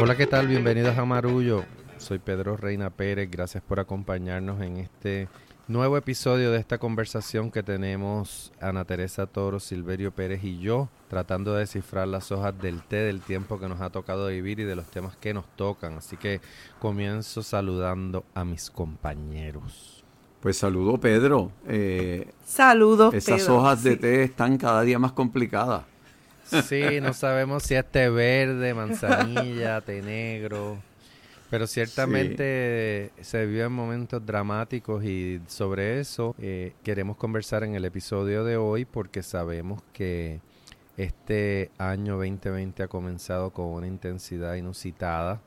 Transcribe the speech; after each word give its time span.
Hola, 0.00 0.16
¿qué 0.16 0.26
tal? 0.26 0.46
Bienvenidos 0.46 0.96
a 0.96 1.04
Marullo. 1.04 1.64
Soy 1.96 2.18
Pedro 2.18 2.56
Reina 2.56 2.90
Pérez. 2.90 3.28
Gracias 3.30 3.62
por 3.62 3.80
acompañarnos 3.80 4.60
en 4.62 4.76
este 4.76 5.28
nuevo 5.66 5.96
episodio 5.96 6.50
de 6.50 6.58
esta 6.58 6.78
conversación 6.78 7.50
que 7.50 7.62
tenemos 7.62 8.52
Ana 8.60 8.84
Teresa 8.84 9.26
Toro, 9.26 9.60
Silverio 9.60 10.12
Pérez 10.12 10.44
y 10.44 10.60
yo, 10.60 10.88
tratando 11.08 11.52
de 11.52 11.60
descifrar 11.60 12.08
las 12.08 12.32
hojas 12.32 12.58
del 12.60 12.82
té 12.82 12.96
del 12.96 13.20
tiempo 13.20 13.58
que 13.58 13.68
nos 13.68 13.80
ha 13.80 13.90
tocado 13.90 14.28
vivir 14.28 14.60
y 14.60 14.64
de 14.64 14.76
los 14.76 14.86
temas 14.86 15.16
que 15.16 15.34
nos 15.34 15.44
tocan. 15.56 15.98
Así 15.98 16.16
que 16.16 16.40
comienzo 16.78 17.42
saludando 17.42 18.24
a 18.34 18.44
mis 18.44 18.70
compañeros. 18.70 20.04
Pues 20.40 20.56
saludo 20.56 20.98
Pedro. 20.98 21.50
Eh, 21.66 22.32
Saludos. 22.44 23.12
Esas 23.12 23.48
hojas 23.48 23.82
de 23.82 23.96
té 23.96 24.22
están 24.22 24.56
cada 24.56 24.82
día 24.82 24.98
más 24.98 25.12
complicadas. 25.12 25.84
Sí, 26.68 27.00
no 27.00 27.12
sabemos 27.12 27.62
si 27.62 27.74
es 27.74 27.84
té 27.90 28.08
verde, 28.08 28.74
manzanilla, 28.74 29.80
té 29.80 30.02
negro. 30.02 30.78
Pero 31.50 31.66
ciertamente 31.66 33.10
se 33.22 33.46
viven 33.46 33.72
momentos 33.72 34.24
dramáticos 34.24 35.02
y 35.04 35.40
sobre 35.46 35.98
eso 35.98 36.34
eh, 36.38 36.74
queremos 36.82 37.16
conversar 37.16 37.64
en 37.64 37.74
el 37.74 37.86
episodio 37.86 38.44
de 38.44 38.58
hoy 38.58 38.84
porque 38.84 39.22
sabemos 39.22 39.82
que 39.94 40.40
este 40.98 41.70
año 41.78 42.16
2020 42.16 42.82
ha 42.82 42.88
comenzado 42.88 43.50
con 43.50 43.66
una 43.66 43.86
intensidad 43.86 44.56
inusitada. 44.56 45.40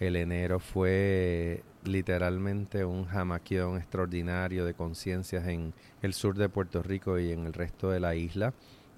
El 0.00 0.16
enero 0.16 0.58
fue 0.58 1.62
literalmente 1.84 2.84
un 2.84 3.04
jamaquión 3.04 3.76
extraordinario 3.76 4.64
de 4.64 4.74
conciencias 4.74 5.46
en 5.46 5.72
el 6.02 6.14
sur 6.14 6.36
de 6.36 6.48
Puerto 6.48 6.82
Rico 6.82 7.18
y 7.18 7.30
en 7.30 7.46
el 7.46 7.52
resto 7.52 7.90
de 7.90 8.00
la 8.00 8.16
isla. 8.16 8.54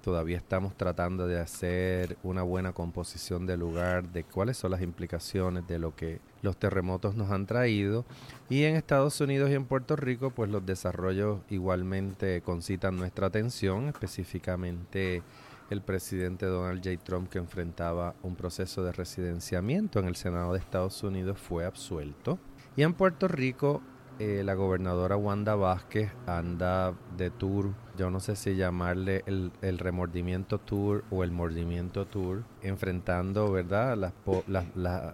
Todavía 0.07 0.37
estamos 0.37 0.73
tratando 0.77 1.27
de 1.27 1.37
hacer 1.37 2.17
una 2.23 2.41
buena 2.41 2.71
composición 2.71 3.45
del 3.45 3.59
lugar, 3.59 4.07
de 4.07 4.23
cuáles 4.23 4.55
son 4.55 4.71
las 4.71 4.81
implicaciones 4.81 5.67
de 5.67 5.79
lo 5.79 5.97
que 5.97 6.21
los 6.41 6.55
terremotos 6.55 7.15
nos 7.15 7.29
han 7.29 7.45
traído. 7.45 8.05
Y 8.49 8.63
en 8.63 8.77
Estados 8.77 9.19
Unidos 9.19 9.49
y 9.49 9.55
en 9.55 9.65
Puerto 9.65 9.97
Rico, 9.97 10.29
pues 10.29 10.49
los 10.49 10.65
desarrollos 10.65 11.41
igualmente 11.49 12.39
concitan 12.39 12.95
nuestra 12.95 13.27
atención, 13.27 13.89
específicamente 13.89 15.23
el 15.69 15.81
presidente 15.81 16.45
Donald 16.45 16.81
J. 16.81 17.03
Trump 17.03 17.29
que 17.29 17.39
enfrentaba 17.39 18.15
un 18.23 18.37
proceso 18.37 18.85
de 18.85 18.93
residenciamiento 18.93 19.99
en 19.99 20.05
el 20.07 20.15
Senado 20.15 20.53
de 20.53 20.59
Estados 20.59 21.03
Unidos 21.03 21.37
fue 21.37 21.65
absuelto. 21.65 22.39
Y 22.77 22.83
en 22.83 22.93
Puerto 22.93 23.27
Rico 23.27 23.81
eh, 24.19 24.41
la 24.43 24.55
gobernadora 24.55 25.15
Wanda 25.15 25.55
Vázquez 25.55 26.11
anda 26.25 26.93
de 27.17 27.29
tour, 27.29 27.73
yo 27.97 28.09
no 28.09 28.19
sé 28.19 28.35
si 28.35 28.55
llamarle 28.55 29.23
el, 29.25 29.77
remordimiento 29.77 30.59
tour 30.59 31.03
o 31.11 31.23
el 31.23 31.31
mordimiento 31.31 32.05
tour, 32.05 32.43
enfrentando, 32.61 33.51
¿verdad?, 33.51 33.95
las, 33.95 34.13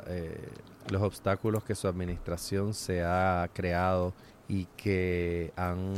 eh, 0.07 0.49
los 0.89 1.01
obstáculos 1.01 1.63
que 1.63 1.75
su 1.75 1.87
administración 1.87 2.73
se 2.73 3.03
ha 3.03 3.49
creado 3.53 4.13
y 4.47 4.65
que 4.77 5.51
han 5.55 5.93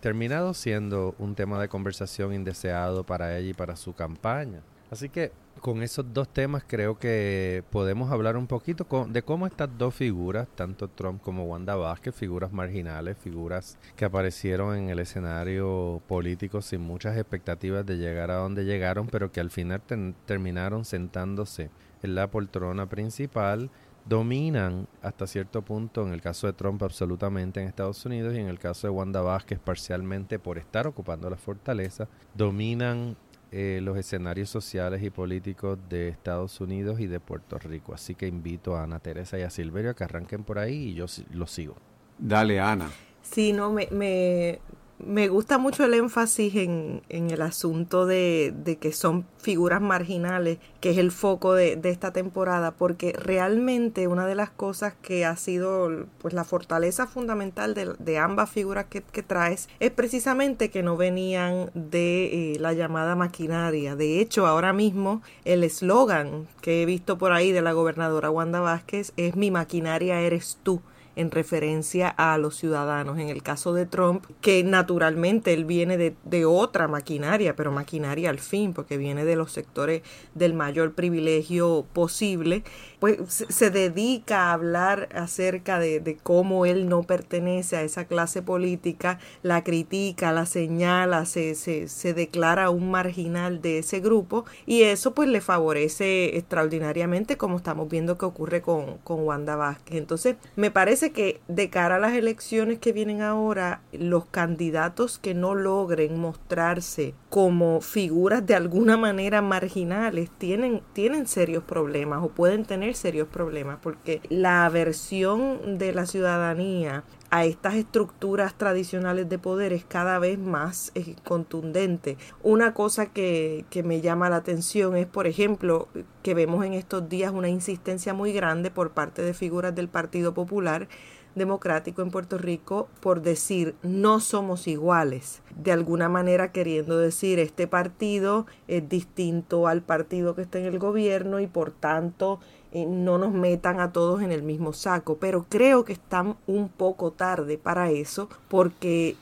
terminado 0.00 0.54
siendo 0.54 1.14
un 1.18 1.34
tema 1.34 1.60
de 1.60 1.68
conversación 1.68 2.32
indeseado 2.32 3.04
para 3.04 3.36
ella 3.36 3.50
y 3.50 3.54
para 3.54 3.76
su 3.76 3.92
campaña. 3.92 4.60
Así 4.90 5.08
que 5.08 5.32
con 5.60 5.82
esos 5.82 6.12
dos 6.12 6.28
temas 6.28 6.64
creo 6.66 6.98
que 6.98 7.64
podemos 7.70 8.10
hablar 8.10 8.36
un 8.36 8.46
poquito 8.46 8.86
de 9.08 9.22
cómo 9.22 9.46
estas 9.46 9.68
dos 9.76 9.94
figuras, 9.94 10.48
tanto 10.54 10.88
Trump 10.88 11.22
como 11.22 11.44
Wanda 11.44 11.76
Vázquez, 11.76 12.14
figuras 12.14 12.52
marginales, 12.52 13.16
figuras 13.18 13.78
que 13.96 14.04
aparecieron 14.04 14.76
en 14.76 14.90
el 14.90 14.98
escenario 14.98 16.02
político 16.06 16.62
sin 16.62 16.80
muchas 16.80 17.16
expectativas 17.16 17.84
de 17.84 17.96
llegar 17.96 18.30
a 18.30 18.36
donde 18.36 18.64
llegaron, 18.64 19.08
pero 19.08 19.32
que 19.32 19.40
al 19.40 19.50
final 19.50 19.82
terminaron 20.26 20.84
sentándose 20.84 21.70
en 22.02 22.14
la 22.14 22.30
poltrona 22.30 22.88
principal, 22.88 23.70
dominan 24.08 24.86
hasta 25.02 25.26
cierto 25.26 25.62
punto, 25.62 26.06
en 26.06 26.12
el 26.12 26.22
caso 26.22 26.46
de 26.46 26.52
Trump 26.52 26.82
absolutamente 26.82 27.60
en 27.60 27.66
Estados 27.66 28.04
Unidos 28.06 28.34
y 28.34 28.38
en 28.38 28.46
el 28.46 28.58
caso 28.58 28.86
de 28.86 28.92
Wanda 28.92 29.20
Vázquez 29.20 29.58
parcialmente 29.58 30.38
por 30.38 30.58
estar 30.58 30.86
ocupando 30.86 31.28
la 31.28 31.36
fortaleza, 31.36 32.08
dominan 32.34 33.16
eh, 33.58 33.80
los 33.80 33.96
escenarios 33.96 34.50
sociales 34.50 35.02
y 35.02 35.08
políticos 35.08 35.78
de 35.88 36.08
Estados 36.08 36.60
Unidos 36.60 37.00
y 37.00 37.06
de 37.06 37.20
Puerto 37.20 37.58
Rico. 37.58 37.94
Así 37.94 38.14
que 38.14 38.26
invito 38.26 38.76
a 38.76 38.82
Ana 38.82 38.98
Teresa 38.98 39.38
y 39.38 39.42
a 39.44 39.48
Silverio 39.48 39.92
a 39.92 39.94
que 39.94 40.04
arranquen 40.04 40.44
por 40.44 40.58
ahí 40.58 40.90
y 40.90 40.94
yo 40.94 41.06
lo 41.32 41.46
sigo. 41.46 41.74
Dale, 42.18 42.60
Ana. 42.60 42.90
Sí, 43.22 43.54
no, 43.54 43.72
me, 43.72 43.88
me, 43.90 44.58
me 44.98 45.28
gusta 45.28 45.58
mucho 45.58 45.84
el 45.84 45.94
énfasis 45.94 46.54
en, 46.56 47.02
en 47.08 47.30
el 47.30 47.42
asunto 47.42 48.06
de, 48.06 48.54
de, 48.56 48.76
que 48.76 48.92
son 48.92 49.26
figuras 49.36 49.80
marginales, 49.80 50.58
que 50.80 50.90
es 50.90 50.98
el 50.98 51.10
foco 51.10 51.54
de, 51.54 51.76
de, 51.76 51.90
esta 51.90 52.12
temporada, 52.12 52.70
porque 52.70 53.12
realmente 53.12 54.08
una 54.08 54.26
de 54.26 54.34
las 54.34 54.50
cosas 54.50 54.94
que 55.02 55.24
ha 55.24 55.36
sido 55.36 56.06
pues 56.18 56.32
la 56.32 56.44
fortaleza 56.44 57.06
fundamental 57.06 57.74
de, 57.74 57.94
de 57.98 58.18
ambas 58.18 58.50
figuras 58.50 58.86
que, 58.86 59.02
que, 59.02 59.22
traes 59.22 59.68
es 59.80 59.90
precisamente 59.90 60.70
que 60.70 60.82
no 60.82 60.96
venían 60.96 61.70
de 61.74 62.54
eh, 62.54 62.58
la 62.58 62.72
llamada 62.72 63.16
maquinaria. 63.16 63.96
De 63.96 64.20
hecho, 64.20 64.46
ahora 64.46 64.72
mismo 64.72 65.22
el 65.44 65.62
eslogan 65.62 66.46
que 66.62 66.82
he 66.82 66.86
visto 66.86 67.18
por 67.18 67.32
ahí 67.32 67.52
de 67.52 67.62
la 67.62 67.72
gobernadora 67.72 68.30
Wanda 68.30 68.60
Vázquez 68.60 69.12
es 69.16 69.36
mi 69.36 69.50
maquinaria 69.50 70.20
eres 70.20 70.58
tú 70.62 70.80
en 71.16 71.30
referencia 71.30 72.08
a 72.08 72.38
los 72.38 72.56
ciudadanos. 72.56 73.18
En 73.18 73.28
el 73.28 73.42
caso 73.42 73.72
de 73.72 73.86
Trump, 73.86 74.24
que 74.40 74.62
naturalmente 74.62 75.52
él 75.52 75.64
viene 75.64 75.96
de, 75.96 76.14
de, 76.24 76.44
otra 76.44 76.88
maquinaria, 76.88 77.56
pero 77.56 77.72
maquinaria 77.72 78.30
al 78.30 78.38
fin, 78.38 78.72
porque 78.72 78.98
viene 78.98 79.24
de 79.24 79.34
los 79.34 79.50
sectores 79.50 80.02
del 80.34 80.54
mayor 80.54 80.92
privilegio 80.92 81.86
posible, 81.92 82.62
pues 82.98 83.18
se 83.26 83.70
dedica 83.70 84.48
a 84.48 84.52
hablar 84.52 85.08
acerca 85.14 85.78
de, 85.78 86.18
cómo 86.22 86.66
él 86.66 86.88
no 86.88 87.02
pertenece 87.02 87.76
a 87.76 87.82
esa 87.82 88.06
clase 88.06 88.42
política, 88.42 89.18
la 89.42 89.64
critica, 89.64 90.32
la 90.32 90.46
señala, 90.46 91.26
se, 91.26 91.54
se, 91.54 91.88
se 91.88 92.14
declara 92.14 92.70
un 92.70 92.90
marginal 92.90 93.60
de 93.60 93.78
ese 93.78 94.00
grupo 94.00 94.44
y 94.66 94.82
eso 94.82 95.14
pues 95.14 95.28
le 95.28 95.40
favorece 95.40 96.36
extraordinariamente 96.36 97.36
como 97.36 97.56
estamos 97.56 97.88
viendo 97.88 98.18
que 98.18 98.24
ocurre 98.24 98.62
con, 98.62 98.98
con 98.98 99.20
Wanda 99.24 99.56
Vázquez. 99.56 99.96
Entonces 99.96 100.36
me 100.56 100.70
parece 100.70 101.05
que 101.12 101.40
de 101.48 101.70
cara 101.70 101.96
a 101.96 101.98
las 101.98 102.14
elecciones 102.14 102.78
que 102.78 102.92
vienen 102.92 103.22
ahora, 103.22 103.80
los 103.92 104.26
candidatos 104.26 105.18
que 105.18 105.34
no 105.34 105.54
logren 105.54 106.18
mostrarse 106.18 107.14
como 107.30 107.80
figuras 107.80 108.46
de 108.46 108.54
alguna 108.54 108.96
manera 108.96 109.42
marginales 109.42 110.30
tienen, 110.38 110.82
tienen 110.92 111.26
serios 111.26 111.64
problemas 111.64 112.22
o 112.22 112.28
pueden 112.28 112.64
tener 112.64 112.94
serios 112.94 113.28
problemas 113.28 113.78
porque 113.82 114.20
la 114.28 114.64
aversión 114.64 115.78
de 115.78 115.92
la 115.92 116.06
ciudadanía 116.06 117.04
a 117.30 117.44
estas 117.44 117.74
estructuras 117.74 118.56
tradicionales 118.56 119.28
de 119.28 119.38
poder 119.38 119.72
es 119.72 119.84
cada 119.84 120.18
vez 120.18 120.38
más 120.38 120.92
eh, 120.94 121.16
contundente. 121.24 122.16
Una 122.42 122.74
cosa 122.74 123.06
que, 123.06 123.64
que, 123.70 123.82
me 123.82 124.00
llama 124.00 124.30
la 124.30 124.36
atención 124.36 124.96
es, 124.96 125.06
por 125.06 125.26
ejemplo, 125.26 125.88
que 126.22 126.34
vemos 126.34 126.64
en 126.64 126.74
estos 126.74 127.08
días 127.08 127.32
una 127.32 127.48
insistencia 127.48 128.14
muy 128.14 128.32
grande 128.32 128.70
por 128.70 128.92
parte 128.92 129.22
de 129.22 129.34
figuras 129.34 129.74
del 129.74 129.88
Partido 129.88 130.34
Popular 130.34 130.88
democrático 131.36 132.02
en 132.02 132.10
Puerto 132.10 132.38
Rico 132.38 132.88
por 133.00 133.22
decir 133.22 133.76
no 133.82 134.18
somos 134.20 134.66
iguales, 134.66 135.42
de 135.54 135.70
alguna 135.70 136.08
manera 136.08 136.50
queriendo 136.50 136.98
decir 136.98 137.38
este 137.38 137.68
partido 137.68 138.46
es 138.66 138.88
distinto 138.88 139.68
al 139.68 139.82
partido 139.82 140.34
que 140.34 140.42
está 140.42 140.58
en 140.58 140.64
el 140.64 140.78
gobierno 140.78 141.38
y 141.38 141.46
por 141.46 141.70
tanto 141.70 142.40
eh, 142.72 142.86
no 142.86 143.18
nos 143.18 143.32
metan 143.32 143.80
a 143.80 143.92
todos 143.92 144.22
en 144.22 144.32
el 144.32 144.42
mismo 144.42 144.72
saco, 144.72 145.16
pero 145.18 145.46
creo 145.48 145.84
que 145.84 145.92
están 145.92 146.36
un 146.46 146.68
poco 146.68 147.12
tarde 147.12 147.58
para 147.58 147.90
eso 147.90 148.28
porque 148.48 149.16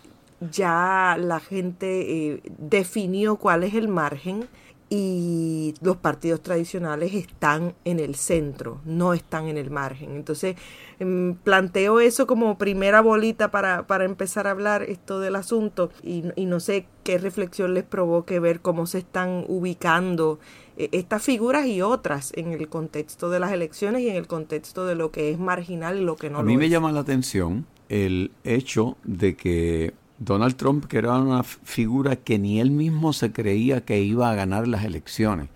ya 0.51 1.17
la 1.19 1.41
gente 1.41 2.33
eh, 2.35 2.43
definió 2.59 3.37
cuál 3.37 3.65
es 3.65 3.75
el 3.75 3.89
margen 3.89 4.49
y 4.91 5.75
los 5.81 5.97
partidos 5.97 6.43
tradicionales 6.43 7.15
están 7.15 7.75
en 7.85 7.99
el 7.99 8.15
centro, 8.15 8.81
no 8.85 9.15
están 9.15 9.49
en 9.49 9.57
el 9.57 9.71
margen. 9.71 10.15
Entonces, 10.15 10.57
em, 11.01 11.35
planteo 11.35 12.01
eso 12.01 12.27
como 12.27 12.59
primera 12.59 13.01
bolita 13.01 13.51
para, 13.51 13.87
para 13.87 14.05
empezar 14.05 14.47
a 14.47 14.51
hablar 14.51 14.83
esto 14.83 15.21
del 15.21 15.37
asunto 15.37 15.91
y, 16.03 16.25
y, 16.37 16.47
no 16.47 16.61
sé 16.61 16.87
qué 17.03 17.19
reflexión 17.19 17.75
les 17.75 17.85
provoque 17.85 18.39
ver 18.41 18.61
cómo 18.61 18.87
se 18.87 18.99
están 18.99 19.45
ubicando 19.49 20.39
eh, 20.77 20.89
estas 20.93 21.23
figuras 21.23 21.67
y 21.67 21.81
otras 21.81 22.33
en 22.37 22.53
el 22.53 22.69
contexto 22.69 23.31
de 23.31 23.41
las 23.41 23.53
elecciones 23.53 24.03
y 24.03 24.11
en 24.11 24.17
el 24.17 24.27
contexto 24.27 24.87
de 24.87 24.95
lo 24.95 25.11
que 25.11 25.31
es 25.31 25.39
marginal 25.39 25.99
y 25.99 26.05
lo 26.05 26.17
que 26.17 26.31
no. 26.31 26.39
A 26.39 26.43
mí 26.43 26.57
me 26.57 26.69
llama 26.69 26.93
la 26.93 27.01
atención 27.01 27.67
el 27.89 28.33
hecho 28.45 28.97
de 29.05 29.37
que 29.37 29.95
Donald 30.19 30.57
Trump, 30.57 30.87
que 30.87 30.99
era 30.99 31.19
una 31.19 31.43
figura 31.43 32.17
que 32.17 32.39
ni 32.39 32.61
él 32.61 32.71
mismo 32.71 33.13
se 33.13 33.33
creía 33.33 33.85
que 33.85 34.01
iba 34.01 34.31
a 34.31 34.35
ganar 34.35 34.69
las 34.69 34.85
elecciones. 34.85 35.49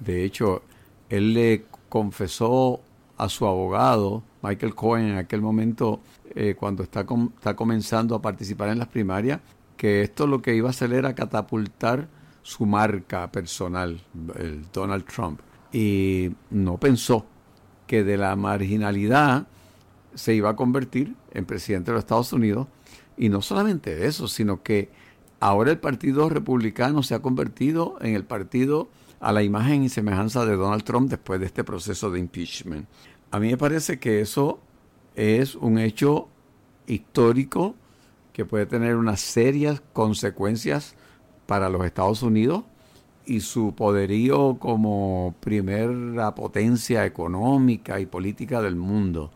De 0.00 0.24
hecho, 0.24 0.62
él 1.08 1.34
le 1.34 1.64
confesó 1.88 2.80
a 3.16 3.28
su 3.28 3.46
abogado, 3.46 4.22
Michael 4.42 4.74
Cohen, 4.74 5.08
en 5.08 5.18
aquel 5.18 5.40
momento, 5.40 6.00
eh, 6.34 6.56
cuando 6.58 6.82
está, 6.82 7.06
está 7.36 7.54
comenzando 7.54 8.14
a 8.14 8.22
participar 8.22 8.70
en 8.70 8.78
las 8.78 8.88
primarias, 8.88 9.40
que 9.76 10.02
esto 10.02 10.26
lo 10.26 10.42
que 10.42 10.54
iba 10.54 10.68
a 10.68 10.70
hacer 10.70 10.92
era 10.92 11.14
catapultar 11.14 12.08
su 12.42 12.66
marca 12.66 13.30
personal, 13.30 14.00
el 14.36 14.64
Donald 14.72 15.04
Trump. 15.04 15.40
y 15.72 16.30
no 16.50 16.76
pensó 16.76 17.24
que 17.86 18.04
de 18.04 18.18
la 18.18 18.36
marginalidad 18.36 19.46
se 20.14 20.34
iba 20.34 20.50
a 20.50 20.56
convertir 20.56 21.14
en 21.32 21.44
presidente 21.44 21.90
de 21.90 21.94
los 21.94 22.04
Estados 22.04 22.32
Unidos. 22.32 22.66
Y 23.16 23.28
no 23.28 23.42
solamente 23.42 24.06
eso, 24.06 24.28
sino 24.28 24.62
que 24.62 24.90
ahora 25.40 25.70
el 25.70 25.78
Partido 25.78 26.28
Republicano 26.28 27.02
se 27.02 27.14
ha 27.14 27.22
convertido 27.22 27.98
en 28.00 28.14
el 28.14 28.24
partido 28.24 28.88
a 29.20 29.32
la 29.32 29.42
imagen 29.42 29.84
y 29.84 29.88
semejanza 29.88 30.44
de 30.44 30.56
Donald 30.56 30.82
Trump 30.84 31.08
después 31.08 31.38
de 31.40 31.46
este 31.46 31.64
proceso 31.64 32.10
de 32.10 32.18
impeachment. 32.18 32.88
A 33.30 33.38
mí 33.38 33.50
me 33.50 33.56
parece 33.56 33.98
que 33.98 34.20
eso 34.20 34.60
es 35.14 35.54
un 35.54 35.78
hecho 35.78 36.28
histórico 36.86 37.76
que 38.32 38.44
puede 38.44 38.66
tener 38.66 38.96
unas 38.96 39.20
serias 39.20 39.82
consecuencias 39.92 40.94
para 41.46 41.68
los 41.68 41.84
Estados 41.84 42.22
Unidos 42.22 42.64
y 43.24 43.40
su 43.40 43.74
poderío 43.74 44.56
como 44.58 45.34
primera 45.40 46.34
potencia 46.34 47.04
económica 47.06 48.00
y 48.00 48.06
política 48.06 48.60
del 48.60 48.76
mundo. 48.76 49.30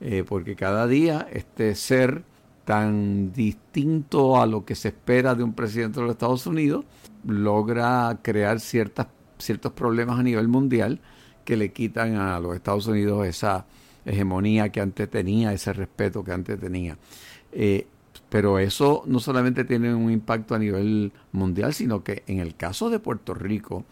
Eh, 0.00 0.24
porque 0.28 0.54
cada 0.54 0.86
día 0.86 1.26
este 1.32 1.74
ser 1.74 2.24
tan 2.64 3.32
distinto 3.32 4.40
a 4.40 4.46
lo 4.46 4.64
que 4.64 4.74
se 4.74 4.88
espera 4.88 5.34
de 5.34 5.42
un 5.42 5.52
presidente 5.52 6.00
de 6.00 6.06
los 6.06 6.12
Estados 6.12 6.46
Unidos 6.46 6.84
logra 7.26 8.18
crear 8.22 8.60
ciertas, 8.60 9.08
ciertos 9.38 9.72
problemas 9.72 10.18
a 10.18 10.22
nivel 10.22 10.48
mundial 10.48 11.00
que 11.44 11.56
le 11.56 11.72
quitan 11.72 12.16
a 12.16 12.40
los 12.40 12.54
Estados 12.54 12.86
Unidos 12.86 13.26
esa 13.26 13.66
hegemonía 14.04 14.70
que 14.70 14.80
antes 14.80 15.10
tenía, 15.10 15.52
ese 15.52 15.72
respeto 15.72 16.24
que 16.24 16.32
antes 16.32 16.58
tenía. 16.58 16.96
Eh, 17.52 17.86
pero 18.28 18.58
eso 18.58 19.02
no 19.06 19.20
solamente 19.20 19.64
tiene 19.64 19.94
un 19.94 20.10
impacto 20.10 20.54
a 20.54 20.58
nivel 20.58 21.12
mundial, 21.32 21.72
sino 21.72 22.02
que 22.02 22.24
en 22.26 22.40
el 22.40 22.56
caso 22.56 22.90
de 22.90 22.98
Puerto 22.98 23.34
Rico, 23.34 23.84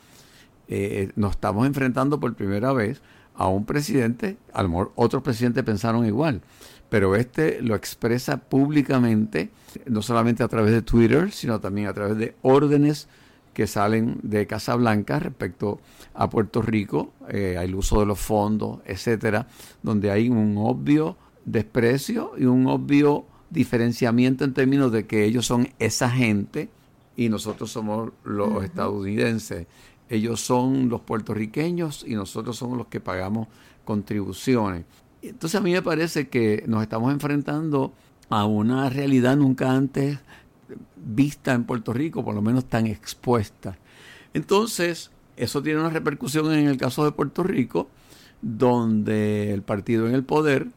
eh, 0.68 1.12
nos 1.16 1.32
estamos 1.32 1.66
enfrentando 1.66 2.18
por 2.18 2.34
primera 2.34 2.72
vez 2.72 3.02
a 3.34 3.46
un 3.46 3.64
presidente, 3.64 4.36
a 4.52 4.62
lo 4.62 4.68
mejor 4.68 4.92
otros 4.96 5.22
presidentes 5.22 5.62
pensaron 5.64 6.06
igual, 6.06 6.42
pero 6.92 7.16
este 7.16 7.62
lo 7.62 7.74
expresa 7.74 8.36
públicamente, 8.36 9.48
no 9.86 10.02
solamente 10.02 10.42
a 10.42 10.48
través 10.48 10.72
de 10.72 10.82
Twitter, 10.82 11.32
sino 11.32 11.58
también 11.58 11.86
a 11.86 11.94
través 11.94 12.18
de 12.18 12.34
órdenes 12.42 13.08
que 13.54 13.66
salen 13.66 14.20
de 14.22 14.46
Casa 14.46 14.74
Blanca 14.74 15.18
respecto 15.18 15.80
a 16.12 16.28
Puerto 16.28 16.60
Rico, 16.60 17.14
eh, 17.30 17.56
al 17.58 17.74
uso 17.74 18.00
de 18.00 18.04
los 18.04 18.20
fondos, 18.20 18.80
etcétera, 18.84 19.46
donde 19.82 20.10
hay 20.10 20.28
un 20.28 20.58
obvio 20.58 21.16
desprecio 21.46 22.32
y 22.36 22.44
un 22.44 22.66
obvio 22.66 23.24
diferenciamiento 23.48 24.44
en 24.44 24.52
términos 24.52 24.92
de 24.92 25.06
que 25.06 25.24
ellos 25.24 25.46
son 25.46 25.70
esa 25.78 26.10
gente 26.10 26.68
y 27.16 27.30
nosotros 27.30 27.70
somos 27.70 28.12
los 28.22 28.62
estadounidenses. 28.64 29.66
Ellos 30.10 30.42
son 30.42 30.90
los 30.90 31.00
puertorriqueños 31.00 32.04
y 32.06 32.16
nosotros 32.16 32.58
somos 32.58 32.76
los 32.76 32.88
que 32.88 33.00
pagamos 33.00 33.48
contribuciones. 33.86 34.84
Entonces 35.22 35.58
a 35.58 35.62
mí 35.62 35.72
me 35.72 35.82
parece 35.82 36.28
que 36.28 36.64
nos 36.66 36.82
estamos 36.82 37.12
enfrentando 37.12 37.92
a 38.28 38.44
una 38.44 38.88
realidad 38.90 39.36
nunca 39.36 39.72
antes 39.72 40.18
vista 40.96 41.52
en 41.52 41.64
Puerto 41.64 41.92
Rico, 41.92 42.24
por 42.24 42.34
lo 42.34 42.42
menos 42.42 42.64
tan 42.64 42.86
expuesta. 42.86 43.76
Entonces, 44.34 45.10
eso 45.36 45.62
tiene 45.62 45.80
una 45.80 45.90
repercusión 45.90 46.52
en 46.52 46.66
el 46.66 46.76
caso 46.76 47.04
de 47.04 47.12
Puerto 47.12 47.42
Rico, 47.42 47.88
donde 48.40 49.52
el 49.52 49.62
partido 49.62 50.08
en 50.08 50.14
el 50.14 50.24
poder, 50.24 50.68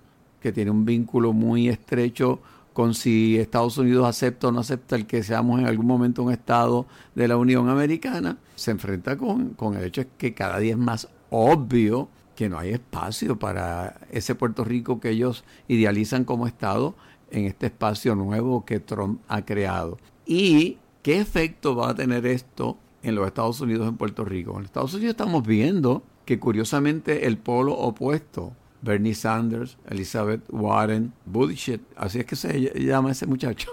que 0.41 0.51
tiene 0.51 0.71
un 0.71 0.85
vínculo 0.85 1.33
muy 1.33 1.69
estrecho 1.69 2.39
con 2.73 2.93
si 2.93 3.37
Estados 3.37 3.77
Unidos 3.77 4.05
acepta 4.05 4.49
o 4.49 4.51
no 4.51 4.59
acepta 4.59 4.97
el 4.97 5.07
que 5.07 5.23
seamos 5.23 5.59
en 5.59 5.65
algún 5.65 5.87
momento 5.87 6.23
un 6.23 6.33
Estado 6.33 6.85
de 7.15 7.27
la 7.27 7.37
Unión 7.37 7.69
Americana, 7.69 8.37
se 8.55 8.71
enfrenta 8.71 9.17
con, 9.17 9.51
con 9.51 9.77
el 9.77 9.85
hecho 9.85 10.01
de 10.01 10.09
que 10.17 10.33
cada 10.33 10.59
día 10.59 10.73
es 10.73 10.77
más 10.77 11.07
obvio 11.29 12.09
que 12.35 12.49
no 12.49 12.59
hay 12.59 12.71
espacio 12.71 13.39
para 13.39 14.01
ese 14.11 14.35
Puerto 14.35 14.63
Rico 14.63 14.99
que 14.99 15.09
ellos 15.09 15.43
idealizan 15.67 16.25
como 16.25 16.47
Estado 16.47 16.95
en 17.31 17.45
este 17.45 17.67
espacio 17.67 18.15
nuevo 18.15 18.65
que 18.65 18.79
Trump 18.79 19.21
ha 19.27 19.45
creado. 19.45 19.97
¿Y 20.25 20.77
qué 21.01 21.19
efecto 21.19 21.75
va 21.75 21.91
a 21.91 21.95
tener 21.95 22.25
esto 22.25 22.77
en 23.03 23.15
los 23.15 23.27
Estados 23.27 23.61
Unidos 23.61 23.87
en 23.87 23.97
Puerto 23.97 24.25
Rico? 24.25 24.57
En 24.57 24.65
Estados 24.65 24.93
Unidos 24.93 25.11
estamos 25.11 25.45
viendo 25.45 26.03
que 26.25 26.39
curiosamente 26.39 27.27
el 27.27 27.37
polo 27.37 27.73
opuesto 27.73 28.53
Bernie 28.85 29.15
Sanders, 29.15 29.77
Elizabeth 29.89 30.41
Warren, 30.49 31.11
Buttigieg, 31.25 31.81
así 31.95 32.19
es 32.19 32.25
que 32.25 32.35
se 32.35 32.71
llama 32.75 33.11
ese 33.11 33.25
muchacho, 33.25 33.71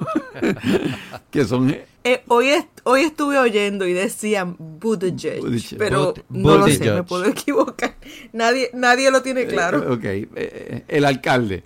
que 1.30 1.44
son... 1.44 1.70
Eh, 1.70 1.84
eh, 2.02 2.24
hoy, 2.28 2.48
hoy 2.84 3.02
estuve 3.02 3.38
oyendo 3.38 3.86
y 3.86 3.92
decían 3.92 4.56
Buttigieg, 4.58 5.42
pero 5.76 6.14
no 6.30 6.56
lo 6.56 6.66
sé, 6.66 6.90
me 6.90 7.02
puedo 7.02 7.26
equivocar. 7.26 7.94
Nadie, 8.32 8.70
nadie 8.72 9.10
lo 9.10 9.22
tiene 9.22 9.46
claro. 9.46 9.94
Eh, 9.94 10.26
ok, 10.26 10.84
el 10.88 11.04
alcalde. 11.04 11.62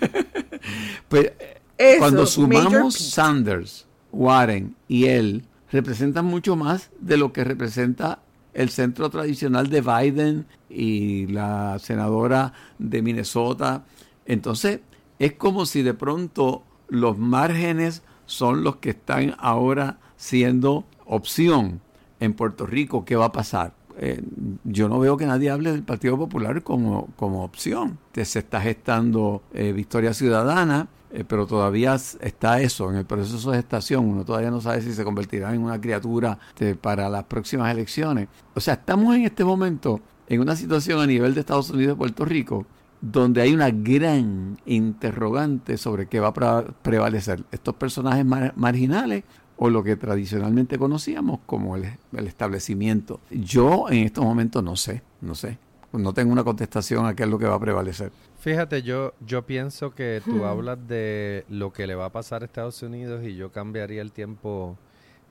pues 1.08 1.32
cuando 1.98 2.26
sumamos 2.26 2.94
Sanders, 2.94 3.86
Warren 4.12 4.76
y 4.86 5.06
él, 5.06 5.44
representan 5.72 6.26
mucho 6.26 6.56
más 6.56 6.90
de 7.00 7.16
lo 7.16 7.32
que 7.32 7.42
representa 7.42 8.20
el 8.54 8.70
centro 8.70 9.10
tradicional 9.10 9.68
de 9.68 9.80
Biden 9.80 10.46
y 10.68 11.26
la 11.26 11.78
senadora 11.78 12.52
de 12.78 13.02
Minnesota. 13.02 13.84
Entonces, 14.26 14.80
es 15.18 15.34
como 15.34 15.66
si 15.66 15.82
de 15.82 15.94
pronto 15.94 16.62
los 16.88 17.18
márgenes 17.18 18.02
son 18.26 18.62
los 18.64 18.76
que 18.76 18.90
están 18.90 19.34
ahora 19.38 19.98
siendo 20.16 20.84
opción 21.04 21.80
en 22.20 22.34
Puerto 22.34 22.66
Rico. 22.66 23.04
¿Qué 23.04 23.16
va 23.16 23.26
a 23.26 23.32
pasar? 23.32 23.74
Eh, 23.98 24.22
yo 24.64 24.88
no 24.88 24.98
veo 24.98 25.16
que 25.16 25.26
nadie 25.26 25.50
hable 25.50 25.72
del 25.72 25.82
Partido 25.82 26.16
Popular 26.16 26.62
como, 26.62 27.08
como 27.16 27.44
opción. 27.44 27.98
Se 28.14 28.38
está 28.38 28.60
gestando 28.60 29.42
eh, 29.52 29.72
Victoria 29.72 30.14
Ciudadana, 30.14 30.88
eh, 31.12 31.24
pero 31.26 31.46
todavía 31.46 31.94
está 31.94 32.60
eso 32.60 32.90
en 32.90 32.96
el 32.96 33.04
proceso 33.04 33.50
de 33.50 33.58
gestación. 33.58 34.06
Uno 34.06 34.24
todavía 34.24 34.50
no 34.50 34.60
sabe 34.60 34.82
si 34.82 34.92
se 34.92 35.04
convertirá 35.04 35.54
en 35.54 35.62
una 35.62 35.80
criatura 35.80 36.38
para 36.80 37.08
las 37.08 37.24
próximas 37.24 37.72
elecciones. 37.72 38.28
O 38.54 38.60
sea, 38.60 38.74
estamos 38.74 39.14
en 39.16 39.24
este 39.24 39.44
momento 39.44 40.00
en 40.28 40.40
una 40.40 40.56
situación 40.56 41.00
a 41.00 41.06
nivel 41.06 41.34
de 41.34 41.40
Estados 41.40 41.70
Unidos 41.70 41.96
y 41.96 41.98
Puerto 41.98 42.24
Rico 42.24 42.66
donde 43.00 43.40
hay 43.40 43.54
una 43.54 43.70
gran 43.70 44.58
interrogante 44.66 45.78
sobre 45.78 46.06
qué 46.06 46.20
va 46.20 46.28
a 46.28 46.64
prevalecer, 46.82 47.44
estos 47.50 47.74
personajes 47.74 48.24
marginales 48.24 49.24
o 49.56 49.70
lo 49.70 49.82
que 49.82 49.96
tradicionalmente 49.96 50.78
conocíamos 50.78 51.40
como 51.46 51.76
el, 51.76 51.84
el, 52.12 52.26
establecimiento. 52.26 53.20
Yo 53.30 53.86
en 53.90 54.04
estos 54.04 54.24
momentos 54.24 54.62
no 54.62 54.76
sé, 54.76 55.02
no 55.20 55.34
sé, 55.34 55.58
no 55.92 56.12
tengo 56.12 56.32
una 56.32 56.44
contestación 56.44 57.06
a 57.06 57.14
qué 57.14 57.24
es 57.24 57.28
lo 57.28 57.38
que 57.38 57.46
va 57.46 57.56
a 57.56 57.60
prevalecer. 57.60 58.12
Fíjate, 58.40 58.82
yo, 58.82 59.12
yo 59.20 59.42
pienso 59.44 59.94
que 59.94 60.22
tú 60.24 60.36
hmm. 60.36 60.44
hablas 60.44 60.88
de 60.88 61.44
lo 61.50 61.74
que 61.74 61.86
le 61.86 61.94
va 61.94 62.06
a 62.06 62.12
pasar 62.12 62.40
a 62.40 62.46
Estados 62.46 62.82
Unidos 62.82 63.22
y 63.22 63.36
yo 63.36 63.52
cambiaría 63.52 64.00
el 64.00 64.12
tiempo 64.12 64.78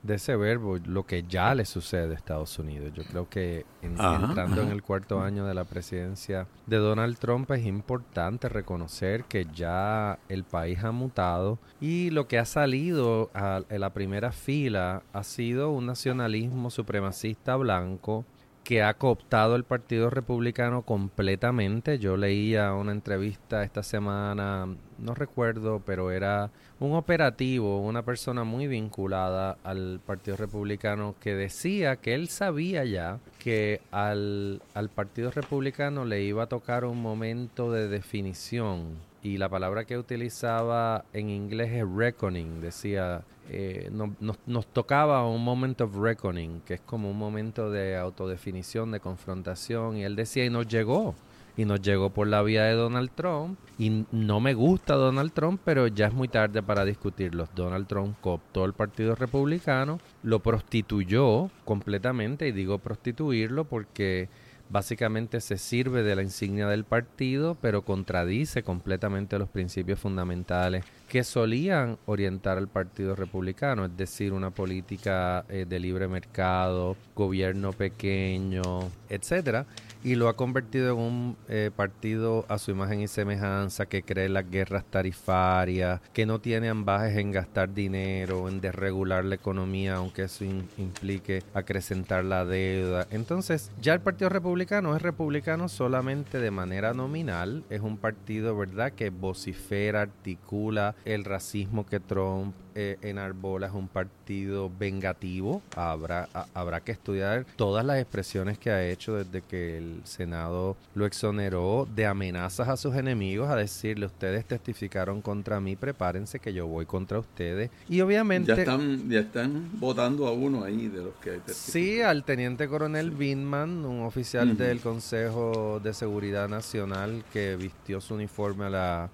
de 0.04 0.14
ese 0.14 0.36
verbo, 0.36 0.78
lo 0.86 1.04
que 1.04 1.24
ya 1.24 1.54
le 1.54 1.64
sucede 1.64 2.12
a 2.12 2.16
Estados 2.16 2.58
Unidos. 2.58 2.92
Yo 2.94 3.02
creo 3.04 3.28
que 3.28 3.66
entrando 3.82 4.62
en 4.62 4.68
el 4.68 4.82
cuarto 4.82 5.20
año 5.20 5.44
de 5.44 5.54
la 5.54 5.64
presidencia 5.64 6.46
de 6.66 6.76
Donald 6.76 7.18
Trump 7.18 7.50
es 7.50 7.66
importante 7.66 8.48
reconocer 8.48 9.24
que 9.24 9.46
ya 9.52 10.18
el 10.28 10.44
país 10.44 10.82
ha 10.84 10.92
mutado 10.92 11.58
y 11.80 12.10
lo 12.10 12.28
que 12.28 12.38
ha 12.38 12.44
salido 12.44 13.30
a, 13.34 13.62
en 13.68 13.80
la 13.80 13.92
primera 13.92 14.32
fila 14.32 15.02
ha 15.12 15.24
sido 15.24 15.70
un 15.70 15.86
nacionalismo 15.86 16.70
supremacista 16.70 17.56
blanco 17.56 18.24
que 18.70 18.84
ha 18.84 18.94
cooptado 18.94 19.56
el 19.56 19.64
Partido 19.64 20.10
Republicano 20.10 20.82
completamente. 20.82 21.98
Yo 21.98 22.16
leía 22.16 22.72
una 22.72 22.92
entrevista 22.92 23.64
esta 23.64 23.82
semana, 23.82 24.68
no 24.96 25.12
recuerdo, 25.16 25.82
pero 25.84 26.12
era 26.12 26.52
un 26.78 26.92
operativo, 26.92 27.80
una 27.80 28.04
persona 28.04 28.44
muy 28.44 28.68
vinculada 28.68 29.58
al 29.64 29.98
Partido 30.06 30.36
Republicano 30.36 31.16
que 31.18 31.34
decía 31.34 31.96
que 31.96 32.14
él 32.14 32.28
sabía 32.28 32.84
ya 32.84 33.18
que 33.40 33.80
al, 33.90 34.62
al 34.74 34.88
Partido 34.88 35.32
Republicano 35.32 36.04
le 36.04 36.22
iba 36.22 36.44
a 36.44 36.48
tocar 36.48 36.84
un 36.84 37.02
momento 37.02 37.72
de 37.72 37.88
definición 37.88 39.09
y 39.22 39.36
la 39.36 39.48
palabra 39.48 39.84
que 39.84 39.98
utilizaba 39.98 41.04
en 41.12 41.28
inglés 41.28 41.72
es 41.72 41.84
reckoning, 41.86 42.60
decía, 42.60 43.22
eh, 43.50 43.90
nos, 43.90 44.66
tocaba 44.68 45.26
un 45.26 45.44
moment 45.44 45.80
of 45.80 45.96
reckoning, 45.96 46.60
que 46.62 46.74
es 46.74 46.80
como 46.80 47.10
un 47.10 47.18
momento 47.18 47.70
de 47.70 47.96
autodefinición, 47.96 48.92
de 48.92 49.00
confrontación, 49.00 49.96
y 49.96 50.04
él 50.04 50.16
decía, 50.16 50.44
y 50.44 50.50
nos 50.50 50.68
llegó, 50.68 51.14
y 51.56 51.66
nos 51.66 51.82
llegó 51.82 52.10
por 52.10 52.28
la 52.28 52.42
vía 52.42 52.64
de 52.64 52.72
Donald 52.72 53.10
Trump, 53.14 53.58
y 53.78 54.06
no 54.10 54.40
me 54.40 54.54
gusta 54.54 54.94
Donald 54.94 55.32
Trump, 55.32 55.60
pero 55.64 55.86
ya 55.86 56.06
es 56.06 56.14
muy 56.14 56.28
tarde 56.28 56.62
para 56.62 56.84
discutirlo. 56.86 57.46
Donald 57.54 57.86
Trump 57.86 58.16
cooptó 58.20 58.64
el 58.64 58.72
Partido 58.72 59.14
Republicano, 59.14 60.00
lo 60.22 60.38
prostituyó 60.40 61.50
completamente, 61.64 62.48
y 62.48 62.52
digo 62.52 62.78
prostituirlo 62.78 63.64
porque 63.64 64.30
básicamente 64.70 65.40
se 65.40 65.58
sirve 65.58 66.02
de 66.02 66.16
la 66.16 66.22
insignia 66.22 66.68
del 66.68 66.84
partido, 66.84 67.56
pero 67.60 67.82
contradice 67.84 68.62
completamente 68.62 69.38
los 69.38 69.48
principios 69.48 70.00
fundamentales 70.00 70.84
que 71.10 71.24
solían 71.24 71.98
orientar 72.06 72.56
al 72.56 72.68
Partido 72.68 73.16
Republicano, 73.16 73.84
es 73.84 73.96
decir, 73.96 74.32
una 74.32 74.52
política 74.52 75.44
eh, 75.48 75.66
de 75.68 75.80
libre 75.80 76.06
mercado, 76.06 76.96
gobierno 77.16 77.72
pequeño, 77.72 78.62
etcétera 79.08 79.66
y 80.02 80.14
lo 80.14 80.28
ha 80.28 80.36
convertido 80.36 80.92
en 80.92 80.98
un 80.98 81.36
eh, 81.48 81.70
partido 81.74 82.46
a 82.48 82.58
su 82.58 82.70
imagen 82.70 83.00
y 83.00 83.08
semejanza 83.08 83.86
que 83.86 84.02
cree 84.02 84.28
las 84.28 84.50
guerras 84.50 84.84
tarifarias, 84.84 86.00
que 86.12 86.26
no 86.26 86.40
tiene 86.40 86.68
ambajes 86.68 87.16
en 87.18 87.32
gastar 87.32 87.74
dinero, 87.74 88.48
en 88.48 88.60
desregular 88.60 89.24
la 89.24 89.34
economía, 89.34 89.96
aunque 89.96 90.22
eso 90.22 90.44
implique 90.44 91.42
acrecentar 91.52 92.24
la 92.24 92.44
deuda. 92.44 93.06
Entonces, 93.10 93.70
ya 93.80 93.92
el 93.92 94.00
Partido 94.00 94.30
Republicano 94.30 94.96
es 94.96 95.02
republicano 95.02 95.68
solamente 95.68 96.38
de 96.38 96.50
manera 96.50 96.94
nominal, 96.94 97.64
es 97.68 97.80
un 97.80 97.98
partido, 97.98 98.56
¿verdad?, 98.56 98.92
que 98.92 99.10
vocifera, 99.10 100.02
articula 100.02 100.94
el 101.04 101.24
racismo 101.24 101.86
que 101.86 102.00
Trump 102.00 102.54
eh, 102.74 102.98
en 103.02 103.18
Arbola 103.18 103.66
es 103.66 103.72
un 103.72 103.88
partido 103.88 104.70
vengativo. 104.78 105.60
Habrá, 105.74 106.28
habrá 106.54 106.80
que 106.80 106.92
estudiar 106.92 107.44
todas 107.56 107.84
las 107.84 107.98
expresiones 107.98 108.58
que 108.58 108.70
ha 108.70 108.88
hecho 108.88 109.14
desde 109.14 109.42
que 109.42 109.78
el 109.78 110.00
Senado 110.04 110.76
lo 110.94 111.06
exoneró 111.06 111.88
de 111.94 112.06
amenazas 112.06 112.68
a 112.68 112.76
sus 112.76 112.94
enemigos, 112.94 113.50
a 113.50 113.56
decirle, 113.56 114.06
ustedes 114.06 114.44
testificaron 114.44 115.20
contra 115.20 115.60
mí, 115.60 115.76
prepárense 115.76 116.38
que 116.38 116.52
yo 116.52 116.66
voy 116.66 116.86
contra 116.86 117.18
ustedes. 117.18 117.70
Y 117.88 118.00
obviamente... 118.00 118.54
Ya 118.54 118.60
están, 118.60 119.10
ya 119.10 119.20
están 119.20 119.68
votando 119.74 120.26
a 120.26 120.32
uno 120.32 120.64
ahí 120.64 120.88
de 120.88 121.02
los 121.02 121.14
que 121.16 121.30
hay 121.30 121.40
Sí, 121.46 122.00
al 122.00 122.24
teniente 122.24 122.68
coronel 122.68 123.10
Binman, 123.10 123.84
un 123.84 124.02
oficial 124.02 124.56
del 124.56 124.80
Consejo 124.80 125.80
de 125.82 125.92
Seguridad 125.92 126.48
Nacional 126.48 127.24
que 127.32 127.56
vistió 127.56 128.00
su 128.00 128.14
uniforme 128.14 128.66
a 128.66 128.70
la 128.70 129.10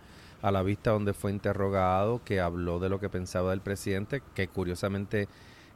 a 0.47 0.53
la 0.53 0.63
vista 0.63 0.93
donde 0.93 1.13
fue 1.13 1.33
interrogado, 1.33 2.23
que 2.25 2.39
habló 2.41 2.79
de 2.79 2.89
lo 2.89 3.01
que 3.01 3.09
pensaba 3.09 3.51
del 3.51 3.63
presidente, 3.63 4.23
que 4.33 4.47
curiosamente 4.47 5.27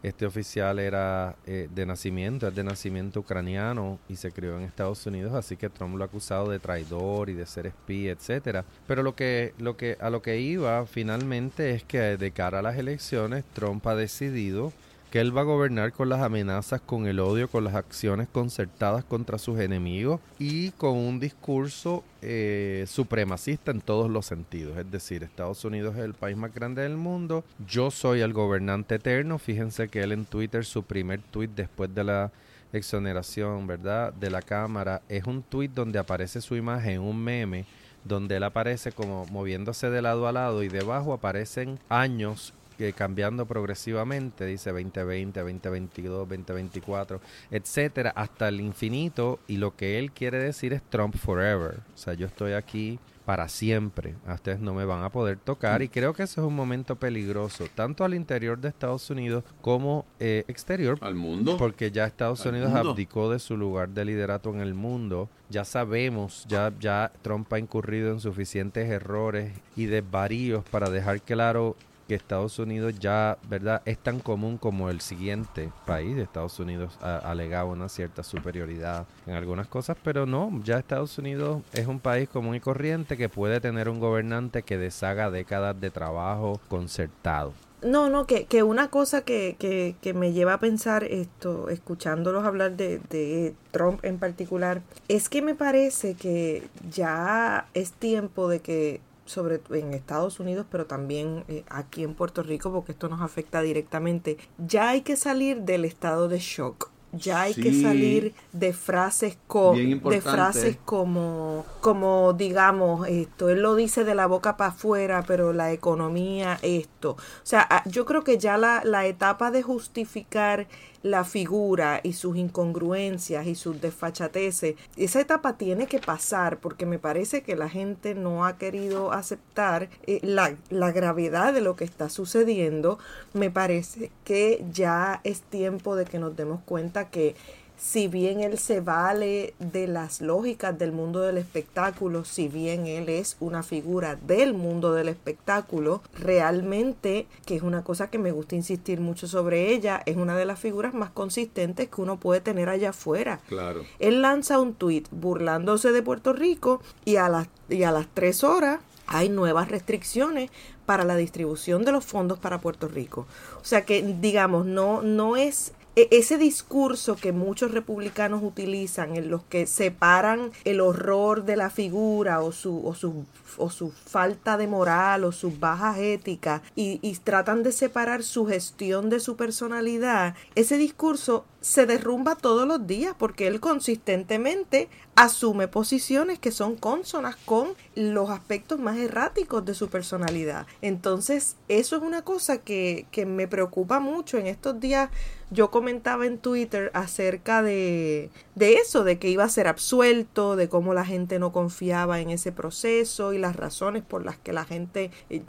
este 0.05 0.27
oficial 0.27 0.79
era 0.79 1.35
eh, 1.45 1.69
de 1.75 1.87
nacimiento, 1.87 2.47
es 2.47 2.55
de 2.55 2.63
nacimiento 2.63 3.19
ucraniano 3.19 3.99
y 4.09 4.15
se 4.15 4.31
crió 4.31 4.57
en 4.57 4.63
Estados 4.63 5.05
Unidos, 5.07 5.35
así 5.35 5.57
que 5.57 5.71
Trump 5.71 5.97
lo 5.97 6.05
ha 6.05 6.07
acusado 6.07 6.49
de 6.49 6.61
traidor 6.61 7.31
y 7.31 7.35
de 7.35 7.47
ser 7.47 7.67
espía, 7.67 8.13
etcétera. 8.13 8.65
Pero 8.87 9.03
lo 9.03 9.17
que, 9.17 9.55
lo 9.59 9.77
que, 9.77 9.97
a 10.01 10.09
lo 10.09 10.23
que 10.23 10.39
iba 10.39 10.87
finalmente 10.87 11.75
es 11.75 11.83
que 11.83 12.17
de 12.17 12.31
cara 12.31 12.61
a 12.61 12.63
las 12.63 12.79
elecciones, 12.79 13.43
Trump 13.53 13.85
ha 13.89 13.97
decidido 13.97 14.73
que 15.11 15.21
él 15.21 15.37
va 15.37 15.41
a 15.41 15.45
gobernar 15.45 15.93
con 15.93 16.09
las 16.09 16.21
amenazas, 16.21 16.81
con 16.81 17.07
el 17.07 17.19
odio, 17.19 17.49
con 17.49 17.65
las 17.65 17.75
acciones 17.75 18.29
concertadas 18.29 19.05
contra 19.05 19.39
sus 19.39 19.59
enemigos 19.59 20.21
y 20.39 20.71
con 20.73 20.97
un 20.97 21.19
discurso 21.19 22.05
eh, 22.23 22.85
supremacista 22.87 23.73
en 23.73 23.81
todos 23.81 24.09
los 24.09 24.27
sentidos. 24.27 24.79
Es 24.79 24.91
decir, 24.91 25.25
Estados 25.25 25.65
Unidos 25.65 25.97
es 25.97 26.05
el 26.05 26.15
país 26.15 26.37
más 26.37 26.55
grande 26.55 26.83
del 26.83 26.97
mundo, 26.97 27.45
yo 27.67 27.91
soy 27.91 28.21
el 28.21 28.33
gobernante 28.33 28.97
eterno. 28.97 29.39
Fíjense 29.39 29.89
que 29.89 30.01
él 30.01 30.13
en 30.13 30.25
Twitter, 30.25 30.65
su 30.65 30.85
primer 30.85 31.21
tweet 31.21 31.51
después 31.57 31.93
de 31.93 32.05
la 32.05 32.31
exoneración, 32.73 33.67
¿verdad?, 33.67 34.13
de 34.13 34.31
la 34.31 34.43
Cámara, 34.43 35.03
es 35.09 35.25
un 35.25 35.43
tweet 35.43 35.71
donde 35.75 35.99
aparece 35.99 36.41
su 36.41 36.55
imagen, 36.55 37.01
un 37.01 37.21
meme 37.23 37.65
donde 38.05 38.37
él 38.37 38.45
aparece 38.45 38.93
como 38.93 39.27
moviéndose 39.27 39.91
de 39.91 40.01
lado 40.01 40.27
a 40.27 40.33
lado 40.33 40.63
y 40.63 40.69
debajo 40.69 41.13
aparecen 41.13 41.79
años 41.89 42.55
cambiando 42.97 43.47
progresivamente, 43.47 44.47
dice 44.47 44.71
2020, 44.71 45.41
2022, 45.41 46.29
2024, 46.29 47.21
etcétera, 47.51 48.13
hasta 48.15 48.49
el 48.49 48.61
infinito. 48.61 49.39
Y 49.47 49.57
lo 49.57 49.77
que 49.77 49.99
él 49.99 50.13
quiere 50.13 50.43
decir 50.43 50.73
es 50.73 50.83
Trump 50.83 51.17
forever. 51.17 51.81
O 51.95 51.99
sea, 51.99 52.15
yo 52.15 52.27
estoy 52.27 52.53
aquí 52.53 52.99
para 53.31 53.49
siempre. 53.49 54.17
A 54.27 54.35
ustedes 54.35 54.59
no 54.59 54.75
me 54.75 54.85
van 54.85 55.05
a 55.05 55.11
poder 55.11 55.39
tocar. 55.39 55.83
Y 55.83 55.89
creo 55.89 56.13
que 56.15 56.25
ese 56.25 56.41
es 56.41 56.45
un 56.45 56.57
momento 56.57 56.97
peligroso, 56.97 57.67
tanto 57.77 58.05
al 58.05 58.15
interior 58.15 58.59
de 58.59 58.69
Estados 58.69 59.09
Unidos 59.09 59.45
como 59.61 60.05
eh, 60.19 60.45
exterior. 60.49 60.99
Al 61.01 61.15
mundo. 61.15 61.57
Porque 61.57 61.93
ya 61.93 62.07
Estados 62.07 62.45
Unidos 62.45 62.73
abdicó 62.75 63.31
de 63.31 63.39
su 63.39 63.57
lugar 63.57 63.91
de 63.91 64.05
liderato 64.05 64.51
en 64.51 64.61
el 64.61 64.75
mundo. 64.75 65.29
Ya 65.49 65.65
sabemos, 65.65 66.45
ya, 66.49 66.73
ya 66.81 67.13
Trump 67.23 67.53
ha 67.53 67.61
incurrido 67.61 68.11
en 68.11 68.19
suficientes 68.19 68.91
errores 68.91 69.53
y 69.77 69.87
desvaríos 69.87 70.65
para 70.65 70.91
dejar 70.91 71.23
claro 71.23 71.77
que 72.11 72.17
Estados 72.17 72.59
Unidos 72.59 72.99
ya, 72.99 73.39
¿verdad?, 73.49 73.83
es 73.85 73.97
tan 73.97 74.19
común 74.19 74.59
como 74.59 74.91
el 74.91 75.01
siguiente 75.01 75.71
país. 75.87 76.17
Estados 76.17 76.59
Unidos 76.59 76.99
ha 77.01 77.19
alegado 77.19 77.69
una 77.69 77.89
cierta 77.89 78.25
superioridad 78.25 79.07
en 79.29 79.35
algunas 79.35 79.69
cosas, 79.69 79.97
pero 80.03 80.27
no, 80.27 80.51
ya 80.65 80.77
Estados 80.77 81.17
Unidos 81.19 81.63
es 81.73 81.87
un 81.87 82.01
país 82.01 82.29
común 82.29 82.57
y 82.57 82.61
corriente 82.61 83.17
que 83.17 83.29
puede 83.29 83.61
tener 83.61 83.89
un 83.89 84.01
gobernante 84.01 84.65
que 84.65 84.77
deshaga 84.77 85.31
décadas 85.31 85.81
de 85.81 85.93
trabajo 85.93 86.61
concertado. 86.69 87.53
No, 87.81 88.11
no, 88.11 88.27
que, 88.27 88.45
que 88.47 88.65
una 88.65 88.91
cosa 88.91 89.23
que, 89.23 89.55
que, 89.57 89.95
que, 90.03 90.13
me 90.13 90.33
lleva 90.33 90.55
a 90.55 90.59
pensar 90.59 91.05
esto, 91.05 91.69
escuchándolos 91.69 92.45
hablar 92.45 92.77
de, 92.77 92.99
de 93.09 93.55
Trump 93.71 94.05
en 94.05 94.19
particular, 94.19 94.83
es 95.07 95.29
que 95.29 95.43
me 95.43 95.55
parece 95.55 96.15
que 96.15 96.65
ya 96.91 97.69
es 97.73 97.93
tiempo 97.93 98.49
de 98.49 98.59
que 98.59 99.01
sobre 99.31 99.61
en 99.71 99.95
Estados 99.95 100.41
Unidos, 100.41 100.67
pero 100.71 100.87
también 100.87 101.45
eh, 101.49 101.65
aquí 101.69 102.03
en 102.03 102.15
Puerto 102.15 102.43
Rico, 102.43 102.73
porque 102.73 102.93
esto 102.93 103.09
nos 103.09 103.23
afecta 103.23 103.63
directamente. 103.63 104.37
Ya 104.59 104.91
hay 104.91 105.03
que 105.03 105.17
salir 105.17 105.63
del 105.63 105.85
estado 105.85 106.29
de 106.29 106.39
shock. 106.39 106.91
Ya 107.13 107.41
hay 107.41 107.55
que 107.55 107.75
salir 107.75 108.35
de 108.53 108.73
frases 108.73 109.37
como 109.49 109.75
de 109.75 110.21
frases 110.21 110.79
como 110.85 111.65
como 111.81 112.35
digamos 112.35 113.09
esto, 113.09 113.49
él 113.49 113.63
lo 113.63 113.75
dice 113.75 114.05
de 114.05 114.15
la 114.15 114.27
boca 114.27 114.57
para 114.57 114.71
afuera, 114.71 115.25
pero 115.27 115.53
la 115.53 115.73
economía 115.73 116.61
esto. 116.63 117.13
O 117.13 117.17
sea, 117.43 117.67
ah, 117.69 117.83
yo 117.87 118.05
creo 118.05 118.23
que 118.23 118.39
ya 118.39 118.57
la, 118.59 118.83
la 118.85 119.07
etapa 119.07 119.51
de 119.51 119.63
justificar 119.63 120.69
la 121.03 121.25
figura 121.25 122.01
y 122.03 122.13
sus 122.13 122.37
incongruencias 122.37 123.47
y 123.47 123.55
sus 123.55 123.81
desfachateces, 123.81 124.75
esa 124.97 125.21
etapa 125.21 125.57
tiene 125.57 125.87
que 125.87 125.99
pasar 125.99 126.59
porque 126.59 126.87
me 126.87 126.99
parece 126.99 127.43
que 127.43 127.57
la 127.57 127.69
gente 127.69 128.15
no 128.15 128.45
ha 128.45 128.59
querido 128.59 129.13
aceptar 129.13 129.89
eh, 130.07 130.21
la, 130.23 130.55
la 130.69 130.93
gravedad 130.93 131.53
de 131.55 131.61
lo 131.61 131.77
que 131.77 131.85
está 131.85 132.09
sucediendo. 132.09 132.99
Me 133.33 133.51
parece 133.51 134.11
que 134.25 134.65
ya 134.73 135.21
es 135.25 135.43
tiempo 135.43 135.97
de 135.97 136.05
que 136.05 136.19
nos 136.19 136.37
demos 136.37 136.61
cuenta 136.65 137.09
que 137.09 137.35
si 137.81 138.09
bien 138.09 138.41
él 138.41 138.59
se 138.59 138.81
vale 138.81 139.55
de 139.59 139.87
las 139.87 140.21
lógicas 140.21 140.79
del 140.79 140.93
mundo 140.93 141.21
del 141.21 141.39
espectáculo, 141.39 142.27
si 142.27 142.47
bien 142.47 142.87
él 142.87 143.09
es 143.09 143.39
una 143.41 143.63
figura 143.63 144.17
del 144.17 144.53
mundo 144.53 144.93
del 144.93 145.09
espectáculo, 145.09 146.03
realmente, 146.19 147.27
que 147.47 147.57
es 147.57 147.63
una 147.63 147.83
cosa 147.83 148.11
que 148.11 148.19
me 148.19 148.33
gusta 148.33 148.55
insistir 148.55 149.01
mucho 149.01 149.27
sobre 149.27 149.73
ella, 149.73 150.03
es 150.05 150.19
una 150.19 150.37
de 150.37 150.45
las 150.45 150.61
figuras 150.61 150.93
más 150.93 151.11
consistentes 151.11 151.89
que 151.89 152.03
uno 152.03 152.21
puede 152.21 152.43
tener 152.43 152.69
allá 152.69 152.91
afuera. 152.91 153.41
Claro. 153.49 153.83
Él 153.99 154.21
lanza 154.21 154.61
un 154.61 154.75
tuit 154.75 155.09
burlándose 155.11 155.91
de 155.91 156.03
Puerto 156.03 156.35
Rico 156.35 156.83
y 157.07 157.17
a 157.17 157.31
las, 157.31 157.49
y 157.71 157.85
a 157.85 157.93
las 157.93 158.09
tres 158.13 158.45
horas 158.45 158.81
hay 159.07 159.31
nuevas 159.31 159.69
restricciones 159.69 160.51
para 160.85 161.05
la 161.05 161.17
distribución 161.17 161.85
de 161.85 161.93
los 161.93 162.05
fondos 162.05 162.39
para 162.39 162.61
Puerto 162.61 162.89
Rico. 162.89 163.27
O 163.61 163.65
sea 163.65 163.85
que, 163.85 164.03
digamos, 164.03 164.67
no, 164.67 165.03
no 165.03 165.37
es 165.37 165.73
ese 165.97 166.39
discurso 166.39 167.17
que 167.17 167.33
muchos 167.33 167.73
republicanos 167.73 168.43
utilizan 168.43 169.17
en 169.17 169.31
los 169.31 169.43
que 169.45 169.67
separan 169.67 170.53
el 170.65 170.81
horror 170.81 171.45
de 171.45 171.57
la 171.57 171.71
figura 171.71 172.41
o 172.43 172.53
su, 172.53 172.87
o 172.87 172.95
su, 172.95 173.25
o 173.59 173.71
su 173.71 173.91
falta 173.91 174.57
de 174.57 174.67
moral 174.67 175.25
o 175.25 175.33
sus 175.33 175.59
bajas 175.59 175.99
éticas 175.99 176.63
y, 176.77 177.01
y 177.03 177.17
tratan 177.17 177.63
de 177.63 177.73
separar 177.73 178.23
su 178.23 178.47
gestión 178.47 179.11
de 179.11 179.21
su 179.21 179.37
personalidad, 179.37 180.35
ese 180.55 180.77
discurso 180.77 181.45
se 181.61 181.87
derrumba 181.87 182.37
todos 182.37 182.67
los 182.67 182.87
días 182.87 183.15
porque 183.19 183.47
él 183.47 183.61
consistentemente 183.61 184.89
asume 185.15 185.69
posiciones 185.69 186.39
que 186.39 186.53
son 186.53 186.77
consonas 186.77 187.37
con 187.37 187.69
los 187.95 188.31
aspectos 188.31 188.79
más 188.79 188.97
erráticos 188.97 189.65
de 189.65 189.75
su 189.75 189.89
personalidad. 189.89 190.67
Entonces, 190.81 191.57
eso 191.69 191.97
es 191.97 192.03
una 192.03 192.23
cosa 192.23 192.59
que, 192.59 193.07
que 193.11 193.27
me 193.27 193.47
preocupa 193.47 194.01
mucho. 194.01 194.39
En 194.39 194.47
estos 194.47 194.81
días 194.81 195.11
yo 195.51 195.71
comentaba 195.71 196.27
en 196.27 196.39
Twitter 196.39 196.91
acerca 196.95 197.63
de, 197.63 198.31
de 198.55 198.75
eso, 198.75 199.03
de 199.03 199.19
que 199.19 199.29
iba 199.29 199.43
a 199.43 199.49
ser 199.49 199.67
absuelto, 199.67 200.55
de 200.55 200.69
cómo 200.69 200.95
la 200.95 201.05
gente 201.05 201.39
no 201.39 201.51
confiaba 201.53 202.21
en 202.21 202.31
ese 202.31 202.53
proceso 202.53 203.33
y 203.33 203.39
las 203.39 203.57
razones 203.57 204.05
por 204.05 204.25
las 204.25 204.39
que 204.39 204.53
la 204.53 204.65
gente, 204.65 205.11
eh, 205.29 205.43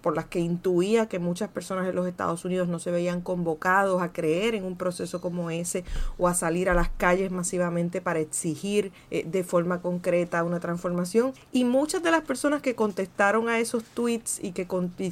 por 0.00 0.14
las 0.14 0.26
que 0.26 0.38
intuía 0.38 1.08
que 1.08 1.18
muchas 1.18 1.48
personas 1.48 1.88
en 1.88 1.96
los 1.96 2.06
Estados 2.06 2.44
Unidos 2.44 2.68
no 2.68 2.78
se 2.78 2.92
veían 2.92 3.20
convocados 3.20 4.00
a 4.00 4.12
creer 4.12 4.54
en 4.54 4.64
un 4.64 4.76
proceso 4.76 5.20
como 5.20 5.49
ese 5.50 5.84
o 6.18 6.28
a 6.28 6.34
salir 6.34 6.68
a 6.68 6.74
las 6.74 6.88
calles 6.88 7.30
masivamente 7.30 8.00
para 8.00 8.20
exigir 8.20 8.92
eh, 9.10 9.24
de 9.26 9.44
forma 9.44 9.80
concreta 9.80 10.44
una 10.44 10.60
transformación. 10.60 11.32
Y 11.52 11.64
muchas 11.64 12.02
de 12.02 12.10
las 12.10 12.22
personas 12.22 12.62
que 12.62 12.74
contestaron 12.74 13.48
a 13.48 13.58
esos 13.58 13.84
tweets 13.84 14.40
y 14.42 14.52
que, 14.52 14.66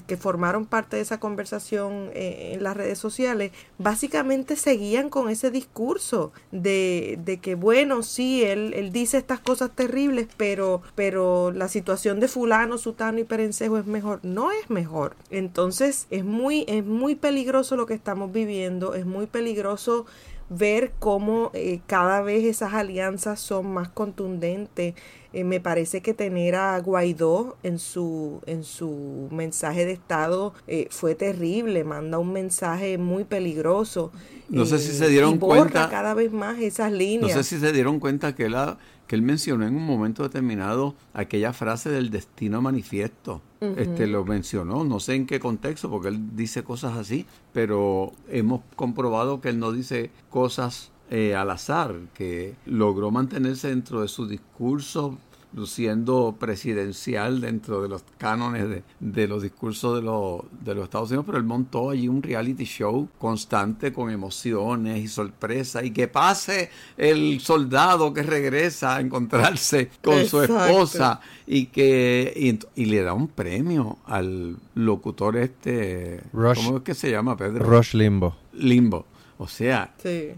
que 0.07 0.17
formaron 0.17 0.67
parte 0.67 0.97
de 0.97 1.03
esa 1.03 1.21
conversación 1.21 2.11
eh, 2.15 2.53
en 2.55 2.63
las 2.63 2.77
redes 2.77 2.99
sociales, 2.99 3.53
básicamente 3.79 4.57
seguían 4.57 5.11
con 5.11 5.29
ese 5.29 5.51
discurso 5.51 6.33
de, 6.53 7.19
de 7.25 7.39
que, 7.39 7.55
bueno, 7.55 8.03
sí, 8.03 8.43
él, 8.45 8.75
él 8.75 8.93
dice 8.93 9.19
estas 9.19 9.41
cosas 9.41 9.71
terribles, 9.71 10.29
pero, 10.37 10.83
pero 10.95 11.51
la 11.53 11.69
situación 11.69 12.21
de 12.21 12.29
fulano, 12.29 12.79
sutano 12.79 13.19
y 13.19 13.25
perencejo 13.25 13.79
es 13.79 13.87
mejor. 13.87 14.21
No 14.23 14.51
es 14.53 14.71
mejor. 14.71 15.17
Entonces 15.31 16.07
es 16.11 16.25
muy, 16.25 16.65
es 16.69 16.85
muy 16.85 17.15
peligroso 17.15 17.77
lo 17.77 17.87
que 17.87 17.95
estamos 17.95 18.33
viviendo, 18.33 18.95
es 18.95 19.07
muy 19.07 19.27
peligroso 19.27 20.07
ver 20.51 20.93
cómo 20.99 21.51
eh, 21.55 21.81
cada 21.87 22.23
vez 22.23 22.45
esas 22.45 22.75
alianzas 22.75 23.41
son 23.41 23.73
más 23.73 23.89
contundentes. 23.89 24.95
Eh, 25.35 25.45
me 25.45 25.61
parece 25.61 26.01
que 26.01 26.15
tener 26.15 26.55
a 26.55 26.79
Guaidó 26.81 27.57
en 27.63 27.79
su, 27.79 28.41
en 28.47 28.65
su 28.65 29.29
mensaje 29.31 29.85
de 29.85 29.93
Estado 29.93 30.55
eh, 30.67 30.89
fue 30.91 31.15
terrible, 31.15 31.85
manda 31.85 32.19
un 32.19 32.33
mensaje 32.33 32.97
muy 32.97 33.25
peligroso. 33.25 34.11
No 34.49 34.65
sé 34.65 34.79
si 34.79 34.93
se 34.93 35.09
dieron 35.09 35.37
cuenta. 35.39 35.91
cada 35.91 36.15
vez 36.15 36.33
más 36.33 36.59
esas 36.59 36.93
líneas. 36.93 37.37
No 37.37 37.43
sé 37.43 37.45
si 37.45 37.61
se 37.61 37.73
dieron 37.73 38.01
cuenta 38.01 38.35
que, 38.35 38.49
la, 38.49 38.79
que 39.09 39.17
él 39.17 39.23
mencionó 39.23 39.67
en 39.67 39.75
un 39.75 39.85
momento 39.85 40.23
determinado 40.23 40.95
aquella 41.15 41.53
frase 41.53 41.91
del 41.91 42.11
destino 42.11 42.63
manifiesto. 42.63 43.41
Este 43.61 44.07
lo 44.07 44.25
mencionó, 44.25 44.85
no 44.85 45.01
sé 45.01 45.17
en 45.17 45.27
qué 45.27 45.41
contexto, 45.41 45.91
porque 45.91 46.09
él 46.09 46.37
dice 46.37 46.63
cosas 46.63 46.97
así, 46.97 47.27
pero 47.53 48.13
hemos 48.29 48.61
comprobado 48.77 49.41
que 49.41 49.49
él 49.49 49.59
no 49.59 49.73
dice 49.73 50.13
cosas 50.31 50.93
eh, 51.11 51.35
al 51.35 51.51
azar, 51.51 51.97
que 52.15 52.55
logró 52.67 53.11
mantenerse 53.11 53.69
dentro 53.69 54.03
de 54.03 54.09
su 54.09 54.29
discurso 54.29 55.19
luciendo 55.55 56.37
presidencial 56.39 57.41
dentro 57.41 57.83
de 57.83 57.89
los 57.89 58.05
cánones 58.19 58.83
de, 59.01 59.29
los 59.29 59.43
discursos 59.43 59.95
de, 59.95 60.01
de 60.03 60.75
los 60.75 60.85
Estados 60.85 61.11
Unidos, 61.11 61.25
pero 61.27 61.39
él 61.39 61.45
montó 61.45 61.91
allí 61.91 62.09
un 62.09 62.23
reality 62.23 62.65
show 62.65 63.09
constante 63.19 63.93
con 63.93 64.11
emociones 64.11 65.03
y 65.03 65.09
sorpresas 65.09 65.85
y 65.85 65.91
que 65.91 66.09
pase 66.09 66.71
el 66.97 67.41
soldado 67.41 68.13
que 68.13 68.23
regresa 68.23 68.97
a 68.97 69.01
encontrarse 69.01 69.91
con 70.03 70.25
su 70.27 70.43
esposa 70.43 71.21
y 71.47 71.67
que 71.67 72.59
y, 72.75 72.85
le 72.85 73.03
da 73.03 73.15
un 73.15 73.29
premio 73.29 73.99
al 74.07 74.57
locutor 74.75 75.37
este 75.37 76.23
¿cómo 76.33 76.79
es 76.79 76.83
que 76.83 76.95
se 76.95 77.11
llama 77.11 77.37
Pedro? 77.37 77.65
Rush 77.65 77.95
Limbo. 77.95 78.37
Limbo 78.53 79.07
o 79.39 79.47
sea, 79.47 79.95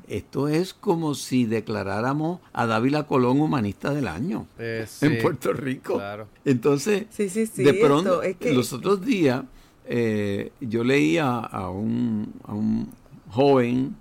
esto 0.09 0.49
es 0.49 0.75
como 0.75 1.15
si 1.15 1.47
declaráramos 1.47 2.41
a 2.53 2.67
Dávila 2.67 3.05
Colón 3.05 3.41
humanista 3.41 3.95
del 3.95 4.07
año 4.07 4.47
eh, 4.59 4.87
en 5.01 5.23
Puerto 5.23 5.55
Rico. 5.55 6.01
Entonces, 6.45 7.07
de 7.17 7.75
pronto, 7.75 8.21
los 8.53 8.75
otros 8.75 9.05
días 9.05 9.45
eh, 9.87 10.53
yo 10.61 10.85
leía 10.85 11.39
a 11.39 11.71
un, 11.71 12.35
a 12.45 12.53
un 12.53 12.91
joven 13.31 13.97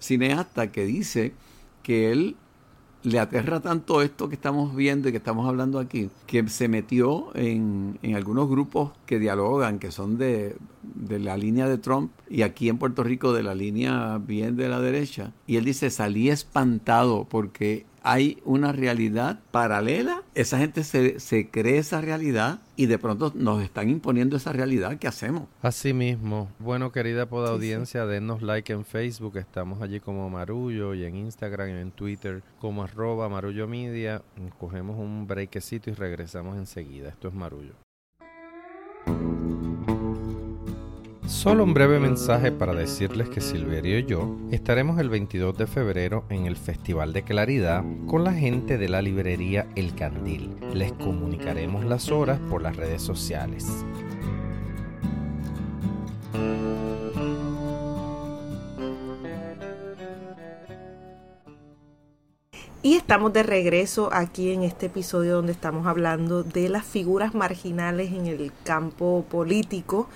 cineasta 0.00 0.72
que 0.72 0.84
dice 0.84 1.32
que 1.84 2.10
él 2.10 2.36
le 3.02 3.18
aterra 3.18 3.60
tanto 3.60 4.02
esto 4.02 4.28
que 4.28 4.34
estamos 4.34 4.74
viendo 4.74 5.08
y 5.08 5.12
que 5.12 5.18
estamos 5.18 5.48
hablando 5.48 5.78
aquí, 5.78 6.10
que 6.26 6.46
se 6.48 6.68
metió 6.68 7.34
en, 7.34 7.98
en 8.02 8.14
algunos 8.14 8.48
grupos 8.48 8.92
que 9.06 9.18
dialogan, 9.18 9.78
que 9.78 9.90
son 9.90 10.18
de, 10.18 10.56
de, 10.82 11.18
la 11.18 11.36
línea 11.36 11.68
de 11.68 11.78
Trump 11.78 12.10
y 12.28 12.42
aquí 12.42 12.68
en 12.68 12.78
Puerto 12.78 13.02
Rico 13.02 13.32
de 13.32 13.42
la 13.42 13.54
línea 13.54 14.18
bien 14.18 14.56
de 14.56 14.68
la 14.68 14.80
derecha. 14.80 15.32
Y 15.46 15.56
él 15.56 15.64
dice, 15.64 15.90
salí 15.90 16.28
espantado 16.28 17.26
porque 17.28 17.86
hay 18.02 18.38
una 18.44 18.72
realidad 18.72 19.40
paralela, 19.50 20.22
esa 20.34 20.58
gente 20.58 20.84
se, 20.84 21.20
se, 21.20 21.48
cree 21.48 21.78
esa 21.78 22.00
realidad 22.00 22.60
y 22.76 22.86
de 22.86 22.98
pronto 22.98 23.32
nos 23.34 23.62
están 23.62 23.90
imponiendo 23.90 24.36
esa 24.36 24.52
realidad, 24.52 24.98
¿qué 24.98 25.08
hacemos? 25.08 25.48
Así 25.62 25.92
mismo. 25.92 26.50
Bueno, 26.58 26.92
querida 26.92 27.26
poda 27.26 27.50
audiencia, 27.50 28.06
denos 28.06 28.42
like 28.42 28.72
en 28.72 28.84
Facebook, 28.84 29.36
estamos 29.36 29.82
allí 29.82 30.00
como 30.00 30.28
Marullo 30.30 30.94
y 30.94 31.04
en 31.04 31.16
Instagram 31.16 31.68
y 31.68 31.72
en 31.72 31.90
Twitter 31.90 32.42
como 32.60 32.84
arroba 32.84 33.28
Marullo 33.28 33.66
Media. 33.66 34.22
Cogemos 34.58 34.98
un 34.98 35.26
breakcito 35.26 35.90
y 35.90 35.94
regresamos 35.94 36.56
enseguida. 36.56 37.10
Esto 37.10 37.28
es 37.28 37.34
Marullo. 37.34 37.74
Solo 41.30 41.62
un 41.62 41.72
breve 41.72 42.00
mensaje 42.00 42.50
para 42.50 42.74
decirles 42.74 43.28
que 43.28 43.40
Silverio 43.40 44.00
y 44.00 44.04
yo 44.04 44.36
estaremos 44.50 44.98
el 44.98 45.08
22 45.08 45.56
de 45.56 45.68
febrero 45.68 46.24
en 46.28 46.44
el 46.44 46.56
Festival 46.56 47.12
de 47.12 47.22
Claridad 47.22 47.84
con 48.08 48.24
la 48.24 48.32
gente 48.32 48.78
de 48.78 48.88
la 48.88 49.00
librería 49.00 49.68
El 49.76 49.94
Candil. 49.94 50.56
Les 50.74 50.92
comunicaremos 50.92 51.84
las 51.84 52.10
horas 52.10 52.40
por 52.50 52.62
las 52.62 52.74
redes 52.74 53.00
sociales. 53.00 53.68
Y 62.82 62.96
estamos 62.96 63.32
de 63.32 63.44
regreso 63.44 64.10
aquí 64.12 64.50
en 64.50 64.64
este 64.64 64.86
episodio 64.86 65.36
donde 65.36 65.52
estamos 65.52 65.86
hablando 65.86 66.42
de 66.42 66.68
las 66.68 66.84
figuras 66.84 67.34
marginales 67.34 68.10
en 68.10 68.26
el 68.26 68.50
campo 68.64 69.24
político 69.30 70.08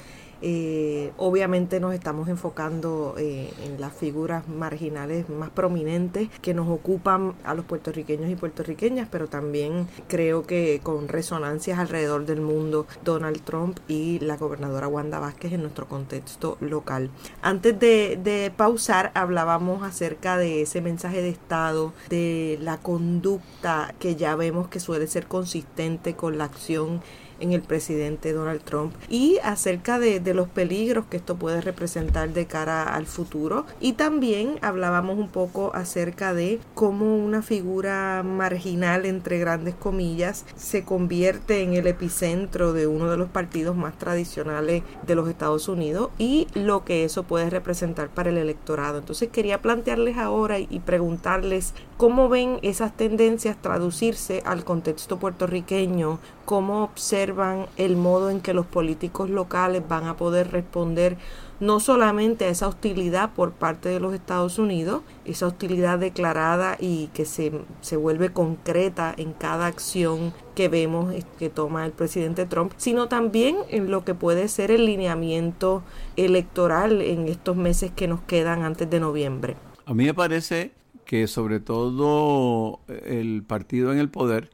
eh, 0.46 1.10
obviamente 1.16 1.80
nos 1.80 1.94
estamos 1.94 2.28
enfocando 2.28 3.14
eh, 3.16 3.50
en 3.64 3.80
las 3.80 3.94
figuras 3.94 4.46
marginales 4.46 5.30
más 5.30 5.48
prominentes 5.48 6.28
que 6.42 6.52
nos 6.52 6.68
ocupan 6.68 7.32
a 7.44 7.54
los 7.54 7.64
puertorriqueños 7.64 8.28
y 8.28 8.36
puertorriqueñas, 8.36 9.08
pero 9.10 9.26
también 9.26 9.88
creo 10.06 10.42
que 10.42 10.80
con 10.82 11.08
resonancias 11.08 11.78
alrededor 11.78 12.26
del 12.26 12.42
mundo, 12.42 12.86
Donald 13.02 13.40
Trump 13.40 13.78
y 13.88 14.18
la 14.18 14.36
gobernadora 14.36 14.86
Wanda 14.86 15.18
Vázquez 15.18 15.54
en 15.54 15.62
nuestro 15.62 15.88
contexto 15.88 16.58
local. 16.60 17.08
Antes 17.40 17.80
de, 17.80 18.20
de 18.22 18.52
pausar, 18.54 19.12
hablábamos 19.14 19.82
acerca 19.82 20.36
de 20.36 20.60
ese 20.60 20.82
mensaje 20.82 21.22
de 21.22 21.30
Estado, 21.30 21.94
de 22.10 22.58
la 22.60 22.76
conducta 22.76 23.94
que 23.98 24.14
ya 24.14 24.36
vemos 24.36 24.68
que 24.68 24.78
suele 24.78 25.06
ser 25.06 25.26
consistente 25.26 26.14
con 26.16 26.36
la 26.36 26.44
acción 26.44 27.00
en 27.40 27.52
el 27.52 27.62
presidente 27.62 28.32
Donald 28.32 28.62
Trump 28.62 28.94
y 29.08 29.38
acerca 29.42 29.98
de, 29.98 30.34
los 30.34 30.48
peligros 30.48 31.04
que 31.06 31.16
esto 31.16 31.36
puede 31.36 31.60
representar 31.60 32.30
de 32.30 32.46
cara 32.46 32.82
al 32.82 33.06
futuro. 33.06 33.66
Y 33.80 33.92
también 33.92 34.58
hablábamos 34.62 35.18
un 35.18 35.28
poco 35.28 35.70
acerca 35.74 36.34
de 36.34 36.58
cómo 36.74 37.16
una 37.16 37.42
figura 37.42 38.22
marginal, 38.24 39.06
entre 39.06 39.38
grandes 39.38 39.74
comillas, 39.74 40.44
se 40.56 40.84
convierte 40.84 41.62
en 41.62 41.74
el 41.74 41.86
epicentro 41.86 42.72
de 42.72 42.86
uno 42.86 43.10
de 43.10 43.16
los 43.16 43.28
partidos 43.28 43.76
más 43.76 43.96
tradicionales 43.98 44.82
de 45.06 45.14
los 45.14 45.28
Estados 45.28 45.68
Unidos 45.68 46.10
y 46.18 46.48
lo 46.54 46.84
que 46.84 47.04
eso 47.04 47.22
puede 47.22 47.50
representar 47.50 48.08
para 48.08 48.30
el 48.30 48.38
electorado. 48.38 48.98
Entonces 48.98 49.28
quería 49.28 49.62
plantearles 49.62 50.16
ahora 50.16 50.58
y 50.58 50.80
preguntarles 50.84 51.74
cómo 51.96 52.28
ven 52.28 52.58
esas 52.62 52.96
tendencias 52.96 53.56
traducirse 53.60 54.42
al 54.44 54.64
contexto 54.64 55.18
puertorriqueño, 55.18 56.18
cómo 56.44 56.84
observan 56.84 57.66
el 57.76 57.96
modo 57.96 58.30
en 58.30 58.40
que 58.40 58.54
los 58.54 58.66
políticos 58.66 59.30
locales 59.30 59.82
van 59.88 60.06
a 60.06 60.16
poder 60.16 60.50
responder 60.50 61.16
no 61.60 61.80
solamente 61.80 62.44
a 62.44 62.48
esa 62.48 62.68
hostilidad 62.68 63.32
por 63.32 63.52
parte 63.52 63.88
de 63.88 64.00
los 64.00 64.12
Estados 64.14 64.58
Unidos, 64.58 65.02
esa 65.24 65.46
hostilidad 65.46 65.98
declarada 65.98 66.76
y 66.78 67.08
que 67.14 67.24
se, 67.24 67.52
se 67.80 67.96
vuelve 67.96 68.32
concreta 68.32 69.14
en 69.16 69.32
cada 69.32 69.66
acción 69.66 70.34
que 70.54 70.68
vemos 70.68 71.14
que 71.38 71.50
toma 71.50 71.86
el 71.86 71.92
presidente 71.92 72.46
Trump, 72.46 72.72
sino 72.76 73.08
también 73.08 73.56
en 73.70 73.90
lo 73.90 74.04
que 74.04 74.14
puede 74.14 74.48
ser 74.48 74.70
el 74.70 74.86
lineamiento 74.86 75.82
electoral 76.16 77.00
en 77.00 77.28
estos 77.28 77.56
meses 77.56 77.90
que 77.94 78.08
nos 78.08 78.20
quedan 78.22 78.62
antes 78.62 78.90
de 78.90 79.00
noviembre. 79.00 79.56
A 79.86 79.94
mí 79.94 80.04
me 80.04 80.14
parece 80.14 80.72
que 81.04 81.26
sobre 81.26 81.60
todo 81.60 82.80
el 82.88 83.42
partido 83.46 83.92
en 83.92 83.98
el 83.98 84.08
poder 84.08 84.50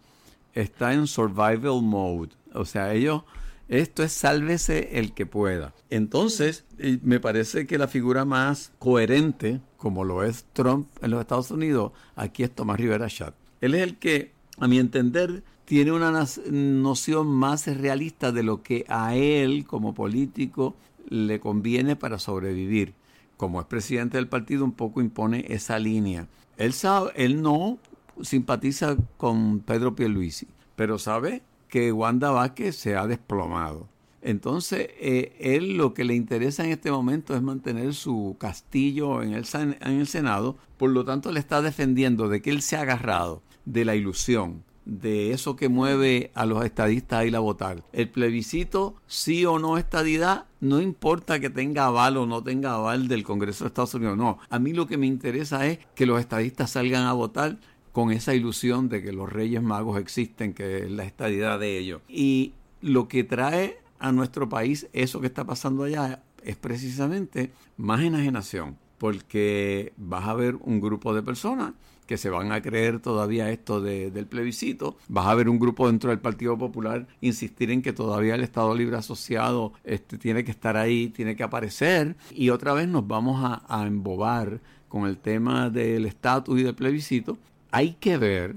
está 0.54 0.92
en 0.94 1.06
survival 1.06 1.82
mode. 1.82 2.30
O 2.52 2.64
sea, 2.64 2.92
ellos, 2.92 3.22
esto 3.68 4.02
es 4.02 4.12
sálvese 4.12 4.98
el 4.98 5.12
que 5.12 5.26
pueda. 5.26 5.74
Entonces, 5.90 6.64
me 7.02 7.20
parece 7.20 7.66
que 7.66 7.78
la 7.78 7.88
figura 7.88 8.24
más 8.24 8.72
coherente, 8.78 9.60
como 9.76 10.04
lo 10.04 10.24
es 10.24 10.44
Trump 10.52 10.88
en 11.02 11.10
los 11.12 11.20
Estados 11.20 11.50
Unidos, 11.50 11.92
aquí 12.16 12.42
es 12.42 12.50
Tomás 12.50 12.78
Rivera 12.78 13.08
Chat. 13.08 13.34
Él 13.60 13.74
es 13.74 13.82
el 13.82 13.98
que, 13.98 14.32
a 14.58 14.66
mi 14.66 14.78
entender, 14.78 15.42
tiene 15.64 15.92
una 15.92 16.26
noción 16.50 17.28
más 17.28 17.66
realista 17.68 18.32
de 18.32 18.42
lo 18.42 18.62
que 18.62 18.84
a 18.88 19.14
él 19.14 19.64
como 19.66 19.94
político 19.94 20.74
le 21.08 21.38
conviene 21.38 21.94
para 21.94 22.18
sobrevivir. 22.18 22.94
Como 23.36 23.60
es 23.60 23.66
presidente 23.66 24.16
del 24.16 24.26
partido, 24.26 24.64
un 24.64 24.72
poco 24.72 25.00
impone 25.00 25.44
esa 25.48 25.78
línea. 25.78 26.26
Él, 26.56 26.72
sabe, 26.72 27.12
él 27.14 27.40
no 27.40 27.78
simpatiza 28.22 28.96
con 29.16 29.60
Pedro 29.60 29.94
Pierluisi, 29.94 30.46
pero 30.76 30.98
sabe 30.98 31.42
que 31.68 31.92
Wanda 31.92 32.30
Vázquez 32.30 32.76
se 32.76 32.96
ha 32.96 33.06
desplomado. 33.06 33.88
Entonces, 34.22 34.88
eh, 35.00 35.34
él 35.40 35.76
lo 35.76 35.94
que 35.94 36.04
le 36.04 36.14
interesa 36.14 36.64
en 36.64 36.70
este 36.70 36.90
momento 36.90 37.34
es 37.34 37.42
mantener 37.42 37.94
su 37.94 38.36
castillo 38.38 39.22
en 39.22 39.32
el, 39.32 39.46
en 39.54 40.00
el 40.00 40.06
Senado, 40.06 40.56
por 40.76 40.90
lo 40.90 41.04
tanto 41.04 41.32
le 41.32 41.40
está 41.40 41.62
defendiendo 41.62 42.28
de 42.28 42.42
que 42.42 42.50
él 42.50 42.60
se 42.60 42.76
ha 42.76 42.82
agarrado 42.82 43.42
de 43.64 43.84
la 43.84 43.94
ilusión 43.94 44.62
de 44.84 45.32
eso 45.32 45.56
que 45.56 45.68
mueve 45.68 46.30
a 46.34 46.46
los 46.46 46.64
estadistas 46.64 47.20
a 47.20 47.24
ir 47.24 47.36
a 47.36 47.40
votar. 47.40 47.84
El 47.92 48.08
plebiscito, 48.08 48.96
sí 49.06 49.44
o 49.46 49.58
no 49.58 49.78
estadidad, 49.78 50.46
no 50.60 50.80
importa 50.80 51.38
que 51.38 51.50
tenga 51.50 51.86
aval 51.86 52.16
o 52.16 52.26
no 52.26 52.42
tenga 52.42 52.74
aval 52.74 53.06
del 53.06 53.22
Congreso 53.22 53.64
de 53.64 53.68
Estados 53.68 53.94
Unidos, 53.94 54.16
no. 54.16 54.38
A 54.48 54.58
mí 54.58 54.72
lo 54.72 54.86
que 54.86 54.96
me 54.96 55.06
interesa 55.06 55.66
es 55.66 55.78
que 55.94 56.06
los 56.06 56.18
estadistas 56.18 56.70
salgan 56.70 57.04
a 57.04 57.12
votar 57.12 57.58
con 57.92 58.12
esa 58.12 58.34
ilusión 58.34 58.88
de 58.88 59.02
que 59.02 59.12
los 59.12 59.30
Reyes 59.30 59.62
Magos 59.62 59.98
existen, 59.98 60.52
que 60.52 60.84
es 60.84 60.90
la 60.90 61.04
estadidad 61.04 61.58
de 61.58 61.78
ellos. 61.78 62.02
Y 62.08 62.54
lo 62.80 63.08
que 63.08 63.24
trae 63.24 63.78
a 63.98 64.12
nuestro 64.12 64.48
país 64.48 64.88
eso 64.92 65.20
que 65.20 65.26
está 65.26 65.44
pasando 65.44 65.84
allá 65.84 66.22
es 66.44 66.56
precisamente 66.56 67.52
más 67.76 68.00
enajenación, 68.00 68.76
porque 68.98 69.92
vas 69.96 70.26
a 70.26 70.34
ver 70.34 70.56
un 70.56 70.80
grupo 70.80 71.14
de 71.14 71.22
personas 71.22 71.72
que 72.10 72.16
se 72.16 72.28
van 72.28 72.50
a 72.50 72.60
creer 72.60 72.98
todavía 72.98 73.50
esto 73.50 73.80
del 73.80 74.26
plebiscito. 74.26 74.96
Vas 75.06 75.28
a 75.28 75.34
ver 75.36 75.48
un 75.48 75.60
grupo 75.60 75.86
dentro 75.86 76.10
del 76.10 76.18
Partido 76.18 76.58
Popular 76.58 77.06
insistir 77.20 77.70
en 77.70 77.82
que 77.82 77.92
todavía 77.92 78.34
el 78.34 78.42
Estado 78.42 78.74
Libre 78.74 78.96
Asociado 78.96 79.72
este, 79.84 80.18
tiene 80.18 80.42
que 80.42 80.50
estar 80.50 80.76
ahí, 80.76 81.10
tiene 81.10 81.36
que 81.36 81.44
aparecer. 81.44 82.16
Y 82.32 82.50
otra 82.50 82.72
vez 82.72 82.88
nos 82.88 83.06
vamos 83.06 83.44
a, 83.44 83.62
a 83.68 83.86
embobar 83.86 84.60
con 84.88 85.06
el 85.06 85.18
tema 85.18 85.70
del 85.70 86.04
estatus 86.04 86.58
y 86.58 86.64
del 86.64 86.74
plebiscito. 86.74 87.38
Hay 87.70 87.94
que 87.94 88.18
ver, 88.18 88.56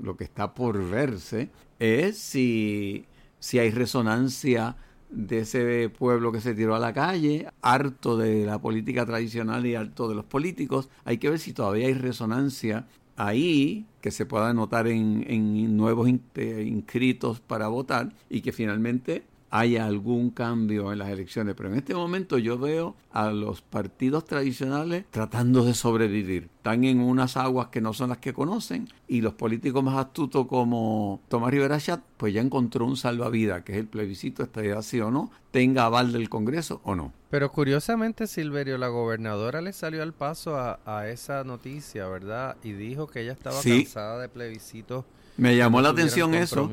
lo 0.00 0.16
que 0.16 0.24
está 0.24 0.54
por 0.54 0.82
verse, 0.88 1.50
es 1.78 2.18
si, 2.18 3.06
si 3.38 3.58
hay 3.58 3.70
resonancia 3.70 4.76
de 5.10 5.40
ese 5.40 5.88
pueblo 5.88 6.32
que 6.32 6.40
se 6.40 6.54
tiró 6.54 6.74
a 6.74 6.78
la 6.78 6.92
calle, 6.92 7.48
harto 7.62 8.16
de 8.16 8.46
la 8.46 8.60
política 8.60 9.06
tradicional 9.06 9.66
y 9.66 9.74
harto 9.74 10.08
de 10.08 10.14
los 10.14 10.24
políticos. 10.24 10.88
Hay 11.04 11.18
que 11.18 11.30
ver 11.30 11.38
si 11.38 11.52
todavía 11.52 11.86
hay 11.86 11.94
resonancia 11.94 12.86
ahí 13.16 13.86
que 14.00 14.10
se 14.10 14.26
pueda 14.26 14.52
notar 14.52 14.88
en, 14.88 15.24
en 15.28 15.76
nuevos 15.76 16.08
inscritos 16.08 17.40
para 17.40 17.68
votar 17.68 18.12
y 18.28 18.40
que 18.40 18.52
finalmente 18.52 19.24
haya 19.50 19.86
algún 19.86 20.30
cambio 20.30 20.92
en 20.92 20.98
las 20.98 21.08
elecciones. 21.08 21.54
Pero 21.56 21.70
en 21.70 21.76
este 21.76 21.94
momento 21.94 22.38
yo 22.38 22.58
veo 22.58 22.96
a 23.12 23.30
los 23.30 23.62
partidos 23.62 24.24
tradicionales 24.24 25.04
tratando 25.10 25.64
de 25.64 25.74
sobrevivir. 25.74 26.48
Están 26.56 26.84
en 26.84 27.00
unas 27.00 27.36
aguas 27.36 27.68
que 27.68 27.80
no 27.80 27.92
son 27.92 28.10
las 28.10 28.18
que 28.18 28.32
conocen 28.32 28.88
y 29.08 29.20
los 29.20 29.34
políticos 29.34 29.82
más 29.82 29.96
astutos 29.96 30.46
como 30.46 31.20
Tomás 31.28 31.50
Rivera 31.50 31.78
Chat, 31.78 32.00
pues 32.16 32.34
ya 32.34 32.40
encontró 32.40 32.84
un 32.86 32.96
salvavidas, 32.96 33.62
que 33.62 33.72
es 33.72 33.78
el 33.78 33.86
plebiscito, 33.86 34.42
esta 34.42 34.82
sí 34.82 35.00
o 35.00 35.10
no, 35.10 35.30
tenga 35.50 35.84
aval 35.84 36.12
del 36.12 36.28
Congreso 36.28 36.80
o 36.84 36.94
no. 36.94 37.12
Pero 37.30 37.52
curiosamente, 37.52 38.26
Silverio, 38.26 38.78
la 38.78 38.88
gobernadora 38.88 39.60
le 39.60 39.72
salió 39.72 40.02
al 40.02 40.12
paso 40.12 40.56
a, 40.56 41.08
esa 41.08 41.44
noticia, 41.44 42.06
¿verdad? 42.08 42.56
Y 42.62 42.72
dijo 42.72 43.06
que 43.06 43.20
ella 43.20 43.32
estaba 43.32 43.62
cansada 43.62 44.20
de 44.20 44.28
plebiscitos 44.28 45.04
me 45.36 45.56
llamó 45.56 45.80
la 45.80 45.90
atención 45.90 46.34
eso. 46.34 46.68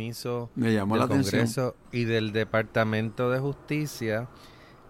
Me 0.55 0.73
llamó 0.73 0.97
la 0.97 1.05
atención. 1.05 1.73
Y 1.91 2.05
del 2.05 2.31
Departamento 2.31 3.29
de 3.29 3.39
Justicia. 3.39 4.27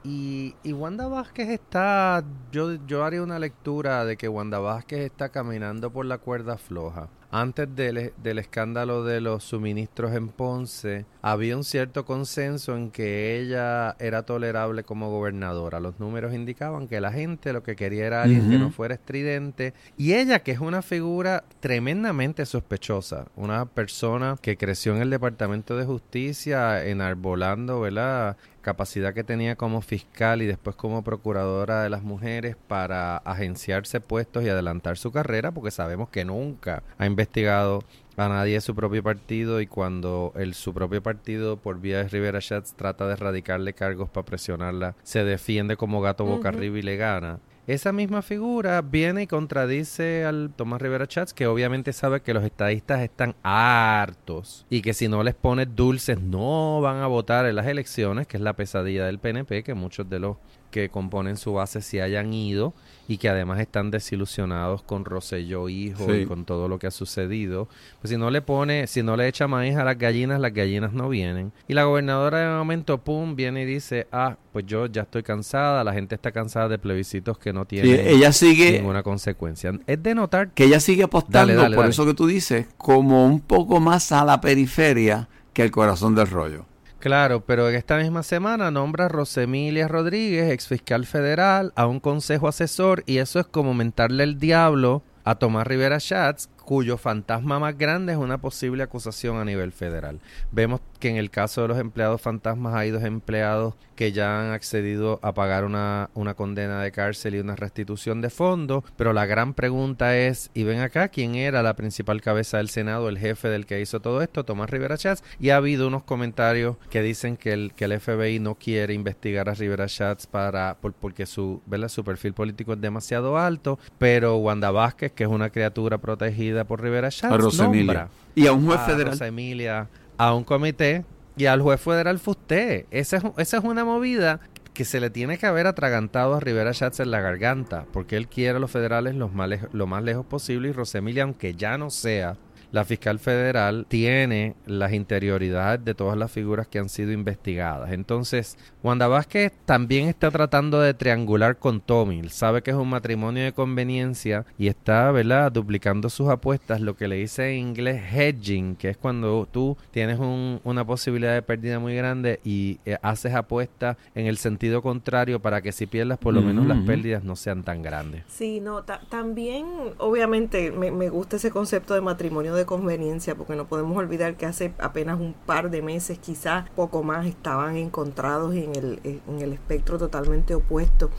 Y, 0.04 0.56
y 0.64 0.74
Wanda 0.74 1.08
Vázquez 1.08 1.50
está, 1.50 2.24
yo, 2.52 2.74
yo 2.88 3.06
haría 3.06 3.24
una 3.24 3.40
lectura 3.40 4.04
de 4.04 4.18
que 4.18 4.28
Wanda 4.28 4.60
Vázquez 4.60 5.00
está 5.00 5.30
caminando 5.30 5.92
por 5.92 6.06
la 6.06 6.18
cuerda 6.18 6.58
floja 6.58 7.08
antes 7.34 7.68
del, 7.76 8.14
del, 8.22 8.38
escándalo 8.38 9.04
de 9.04 9.20
los 9.20 9.44
suministros 9.44 10.14
en 10.14 10.30
Ponce, 10.30 11.06
había 11.24 11.58
un 11.58 11.64
cierto 11.64 12.06
consenso 12.06 12.78
en 12.78 12.92
que 12.92 13.40
ella 13.40 13.96
era 13.98 14.22
tolerable 14.22 14.84
como 14.84 15.10
gobernadora. 15.10 15.80
Los 15.80 16.00
números 16.00 16.36
indicaban 16.36 16.88
que 16.88 17.02
la 17.02 17.12
gente 17.12 17.52
lo 17.52 17.64
que 17.64 17.76
quería 17.76 18.06
era 18.06 18.22
alguien 18.22 18.52
que 18.52 18.60
no 18.60 18.70
fuera 18.70 18.94
estridente. 18.94 19.74
Y 19.98 20.14
ella, 20.14 20.44
que 20.44 20.52
es 20.52 20.60
una 20.60 20.84
figura 20.84 21.44
tremendamente 21.60 22.46
sospechosa, 22.46 23.26
una 23.36 23.66
persona 23.66 24.38
que 24.40 24.56
creció 24.56 24.96
en 24.96 25.02
el 25.02 25.10
Departamento 25.10 25.76
de 25.76 25.86
Justicia 25.86 26.86
enarbolando, 26.86 27.82
¿verdad? 27.82 28.38
Capacidad 28.64 29.14
que 29.14 29.24
tenía 29.24 29.56
como 29.56 29.82
fiscal 29.82 30.42
y 30.42 30.48
después 30.48 30.76
como 30.76 31.04
procuradora 31.04 31.84
de 31.84 31.92
las 31.92 32.02
mujeres 32.02 32.56
para 32.68 33.18
agenciarse 33.18 34.02
puestos 34.02 34.44
y 34.44 34.50
adelantar 34.50 34.98
su 34.98 35.12
carrera, 35.12 35.52
porque 35.52 35.70
sabemos 35.70 36.10
que 36.10 36.26
nunca 36.26 36.82
ha 36.98 37.06
investigado 37.06 37.84
a 38.18 38.28
nadie 38.30 38.56
de 38.56 38.62
su 38.62 38.74
propio 38.76 39.04
partido 39.04 39.62
y 39.62 39.68
cuando 39.68 40.34
el, 40.36 40.54
su 40.54 40.74
propio 40.74 41.04
partido 41.04 41.58
por 41.58 41.80
vía 41.80 42.00
de 42.00 42.10
Rivera 42.10 42.40
Schatz 42.40 42.74
trata 42.74 43.08
de 43.08 43.14
erradicarle 43.14 43.74
cargos 43.74 44.10
para 44.10 44.26
presionarla, 44.26 44.96
se 45.04 45.24
defiende 45.24 45.78
como 45.78 46.02
gato 46.02 46.26
boca 46.26 46.50
arriba 46.50 46.80
y 46.80 46.82
le 46.82 46.98
gana. 46.98 47.40
Esa 47.66 47.94
misma 47.94 48.22
figura 48.22 48.82
viene 48.82 49.22
y 49.22 49.28
contradice 49.28 50.26
al 50.26 50.52
Tomás 50.54 50.82
Rivera 50.82 51.08
Chats, 51.08 51.34
que 51.34 51.48
obviamente 51.48 51.94
sabe 51.94 52.22
que 52.22 52.34
los 52.34 52.44
estadistas 52.44 53.00
están 53.02 53.36
hartos 53.42 54.66
y 54.70 54.82
que 54.82 54.94
si 54.94 55.08
no 55.08 55.24
les 55.24 55.34
pones 55.34 55.74
dulces 55.74 56.20
no 56.20 56.82
van 56.82 56.98
a 56.98 57.08
votar 57.08 57.46
en 57.46 57.56
las 57.56 57.68
elecciones, 57.68 58.28
que 58.28 58.36
es 58.36 58.44
la 58.44 58.52
pesadilla 58.52 59.06
del 59.06 59.18
PNP, 59.18 59.64
que 59.64 59.76
muchos 59.76 60.10
de 60.10 60.20
los 60.20 60.36
que 60.74 60.90
componen 60.90 61.38
su 61.38 61.54
base 61.54 61.82
se 61.82 62.02
hayan 62.02 62.34
ido 62.34 62.74
y 63.08 63.18
que 63.18 63.30
además 63.30 63.60
están 63.60 63.92
desilusionados 63.92 64.82
con 64.82 65.06
Rosselló 65.06 65.70
hijo 65.70 66.12
y 66.16 66.26
con 66.26 66.46
todo 66.46 66.68
lo 66.68 66.80
que 66.80 66.88
ha 66.88 66.92
sucedido. 66.92 67.68
Pues 68.02 68.10
si 68.10 68.18
no 68.18 68.32
le 68.32 68.42
pone, 68.42 68.88
si 68.88 69.04
no 69.04 69.16
le 69.16 69.28
echa 69.28 69.48
maíz 69.48 69.76
a 69.76 69.84
las 69.84 70.00
gallinas, 70.00 70.40
las 70.40 70.52
gallinas 70.52 70.92
no 70.92 71.10
vienen. 71.10 71.52
Y 71.68 71.76
la 71.76 71.84
gobernadora 71.84 72.40
de 72.40 72.58
momento, 72.58 72.98
pum, 72.98 73.36
viene 73.36 73.62
y 73.62 73.66
dice, 73.66 74.08
ah, 74.12 74.38
pues 74.52 74.66
yo 74.66 74.88
ya 74.88 75.04
estoy 75.04 75.22
cansada, 75.22 75.84
la 75.84 75.94
gente 75.94 76.16
está 76.16 76.32
cansada 76.32 76.70
de 76.70 76.80
plebiscitos 76.80 77.38
que 77.38 77.54
no 77.54 77.66
tienen 77.66 78.08
ella 78.08 78.32
sigue, 78.32 78.72
ninguna 78.72 79.04
consecuencia. 79.04 79.80
Es 79.86 80.02
de 80.02 80.16
notar 80.16 80.50
que 80.52 80.64
ella 80.64 80.80
sigue 80.80 81.04
apostando, 81.04 81.70
por 81.76 81.86
eso 81.86 82.04
que 82.06 82.16
tú 82.16 82.26
dices, 82.26 82.66
como 82.78 83.28
un 83.28 83.42
poco 83.42 83.80
más 83.80 84.12
a 84.12 84.26
la 84.26 84.42
periferia 84.42 85.28
que 85.54 85.62
el 85.62 85.70
corazón 85.70 86.16
del 86.16 86.28
rollo. 86.28 86.66
Claro, 87.04 87.44
pero 87.44 87.68
en 87.68 87.76
esta 87.76 87.98
misma 87.98 88.24
semana 88.24 88.72
nombra 88.72 89.08
a 89.08 89.10
Rosemilia 89.10 89.90
Rodríguez, 89.90 90.50
ex 90.50 90.70
fiscal 90.70 91.06
federal, 91.06 91.74
a 91.76 91.86
un 91.86 92.00
consejo 92.00 92.48
asesor 92.48 93.04
y 93.06 93.18
eso 93.18 93.42
es 93.42 93.46
como 93.46 93.74
mentarle 93.74 94.24
el 94.24 94.40
diablo 94.40 95.04
a 95.26 95.36
Tomás 95.36 95.68
Rivera 95.68 96.00
Schatz, 96.00 96.48
cuyo 96.64 96.98
fantasma 96.98 97.60
más 97.60 97.78
grande 97.78 98.14
es 98.14 98.18
una 98.18 98.38
posible 98.38 98.84
acusación 98.84 99.36
a 99.36 99.44
nivel 99.44 99.74
federal. 99.74 100.22
Vemos 100.54 100.80
que 101.04 101.10
en 101.10 101.18
el 101.18 101.32
caso 101.32 101.64
de 101.64 101.68
los 101.68 101.80
empleados 101.80 102.22
fantasmas 102.22 102.76
hay 102.76 102.90
dos 102.90 103.04
empleados 103.04 103.74
que 103.98 104.14
ya 104.14 104.40
han 104.40 104.54
accedido 104.54 105.20
a 105.22 105.34
pagar 105.34 105.66
una, 105.66 106.10
una 106.14 106.34
condena 106.34 106.82
de 106.82 106.94
cárcel 106.94 107.36
y 107.36 107.40
una 107.40 107.58
restitución 107.58 108.22
de 108.22 108.30
fondos, 108.30 108.86
pero 108.96 109.12
la 109.12 109.26
gran 109.26 109.54
pregunta 109.54 110.18
es, 110.18 110.50
y 110.54 110.64
ven 110.64 110.80
acá, 110.80 111.10
¿quién 111.10 111.36
era 111.36 111.62
la 111.62 111.76
principal 111.76 112.22
cabeza 112.22 112.56
del 112.56 112.70
Senado, 112.70 113.10
el 113.10 113.20
jefe 113.20 113.50
del 113.50 113.66
que 113.66 113.82
hizo 113.82 114.00
todo 114.00 114.22
esto, 114.22 114.46
Tomás 114.46 114.70
Rivera 114.70 114.96
Schatz? 114.96 115.24
Y 115.42 115.50
ha 115.50 115.58
habido 115.58 115.90
unos 115.90 116.04
comentarios 116.04 116.78
que 116.90 117.02
dicen 117.02 117.36
que 117.36 117.52
el, 117.52 117.74
que 117.74 117.84
el 117.84 118.00
FBI 118.00 118.40
no 118.40 118.56
quiere 118.56 118.94
investigar 118.94 119.50
a 119.50 119.56
Rivera 119.56 119.90
Schatz 119.90 120.26
para, 120.26 120.78
porque 121.02 121.26
su, 121.26 121.62
su 121.90 122.04
perfil 122.06 122.32
político 122.32 122.72
es 122.72 122.80
demasiado 122.80 123.38
alto, 123.38 123.78
pero 123.98 124.38
Wanda 124.38 124.72
Vázquez, 124.72 125.12
que 125.12 125.26
es 125.26 125.30
una 125.30 125.50
criatura 125.50 125.98
protegida 125.98 126.64
por 126.64 126.82
Rivera 126.82 127.12
Schatz, 127.12 127.58
nombra 127.58 128.08
y 128.36 128.48
a 128.48 128.54
un 128.54 128.66
juez 128.66 128.82
federal. 128.82 129.12
Rosa 129.12 129.28
Emilia 129.28 129.88
a 130.18 130.34
un 130.34 130.44
comité 130.44 131.06
y 131.36 131.46
al 131.46 131.62
juez 131.62 131.82
federal 131.82 132.20
Fusté. 132.20 132.86
Esa 132.92 133.18
es, 133.18 133.24
esa 133.38 133.58
es 133.58 133.64
una 133.64 133.86
movida 133.86 134.40
que 134.74 134.86
se 134.86 135.00
le 135.00 135.10
tiene 135.10 135.38
que 135.38 135.46
haber 135.46 135.68
atragantado 135.68 136.34
a 136.36 136.40
Rivera 136.40 136.74
Schatz 136.74 137.00
en 137.00 137.12
la 137.12 137.22
garganta, 137.22 137.86
porque 137.94 138.18
él 138.18 138.28
quiere 138.28 138.58
a 138.58 138.60
los 138.60 138.72
federales 138.72 139.16
lo 139.16 139.30
más, 139.30 139.50
lo 139.72 139.88
más 139.88 140.04
lejos 140.04 140.26
posible 140.26 140.70
y 140.70 140.72
Rosemilia, 140.72 141.24
aunque 141.24 141.54
ya 141.54 141.78
no 141.78 141.90
sea 141.90 142.38
la 142.74 142.84
fiscal 142.86 143.20
federal 143.20 143.86
tiene 143.88 144.56
las 144.66 144.94
interioridades 144.94 145.86
de 145.86 145.94
todas 145.94 146.18
las 146.18 146.32
figuras 146.32 146.68
que 146.68 146.80
han 146.80 146.90
sido 146.90 147.12
investigadas. 147.12 147.92
Entonces, 147.92 148.58
Wanda 148.82 149.08
Vázquez 149.08 149.54
también 149.66 150.08
está 150.08 150.32
tratando 150.32 150.82
de 150.82 150.96
triangular 150.96 151.58
con 151.58 151.82
Tommy. 151.82 152.28
Sabe 152.30 152.64
que 152.64 152.72
es 152.72 152.76
un 152.76 152.90
matrimonio 152.90 153.44
de 153.44 153.54
conveniencia 153.54 154.48
y 154.58 154.70
está, 154.70 155.12
¿verdad?, 155.12 155.52
duplicando 155.52 156.10
sus 156.10 156.30
apuestas, 156.30 156.82
lo 156.82 156.96
que 156.96 157.08
le 157.08 157.18
dice 157.18 157.52
en 157.52 157.60
inglés 157.60 158.02
hedging, 158.12 158.76
que 158.76 158.90
es 158.90 158.98
cuando 158.98 159.48
tú 159.52 159.78
tienes 159.92 160.18
una 160.20 160.84
posibilidad 160.84 161.36
de 161.36 161.44
pérdida 161.44 161.78
muy 161.78 161.96
grande 161.96 162.40
y 162.44 162.80
eh, 162.86 162.98
haces 163.04 163.36
apuestas 163.36 163.98
en 164.16 164.26
el 164.26 164.38
sentido 164.38 164.82
contrario 164.82 165.40
para 165.40 165.62
que 165.62 165.72
si 165.72 165.86
pierdas, 165.86 166.18
por 166.18 166.34
lo 166.34 166.42
menos 166.42 166.66
las 166.66 166.80
pérdidas 166.80 167.24
no 167.24 167.36
sean 167.36 167.62
tan 167.62 167.84
grandes. 167.84 168.24
Sí, 168.30 168.60
no, 168.60 168.84
también, 168.84 169.68
obviamente, 170.00 170.72
me, 170.72 170.90
me 170.90 171.10
gusta 171.10 171.36
ese 171.36 171.52
concepto 171.52 171.94
de 171.94 172.02
matrimonio 172.02 172.56
de 172.56 172.63
conveniencia, 172.66 173.36
porque 173.36 173.56
no 173.56 173.68
podemos 173.68 173.98
olvidar 173.98 174.36
que 174.36 174.46
hace 174.46 174.74
apenas 174.80 175.20
un 175.20 175.34
par 175.34 175.70
de 175.70 175.82
meses, 175.82 176.20
quizás 176.20 176.70
poco 176.72 177.04
más, 177.04 177.26
estaban 177.26 177.78
encontrados 177.78 178.56
en 178.56 178.76
el, 178.76 179.22
en 179.28 179.40
el 179.42 179.54
espectro 179.54 179.98
totalmente 179.98 180.56
opuesto. 180.56 181.10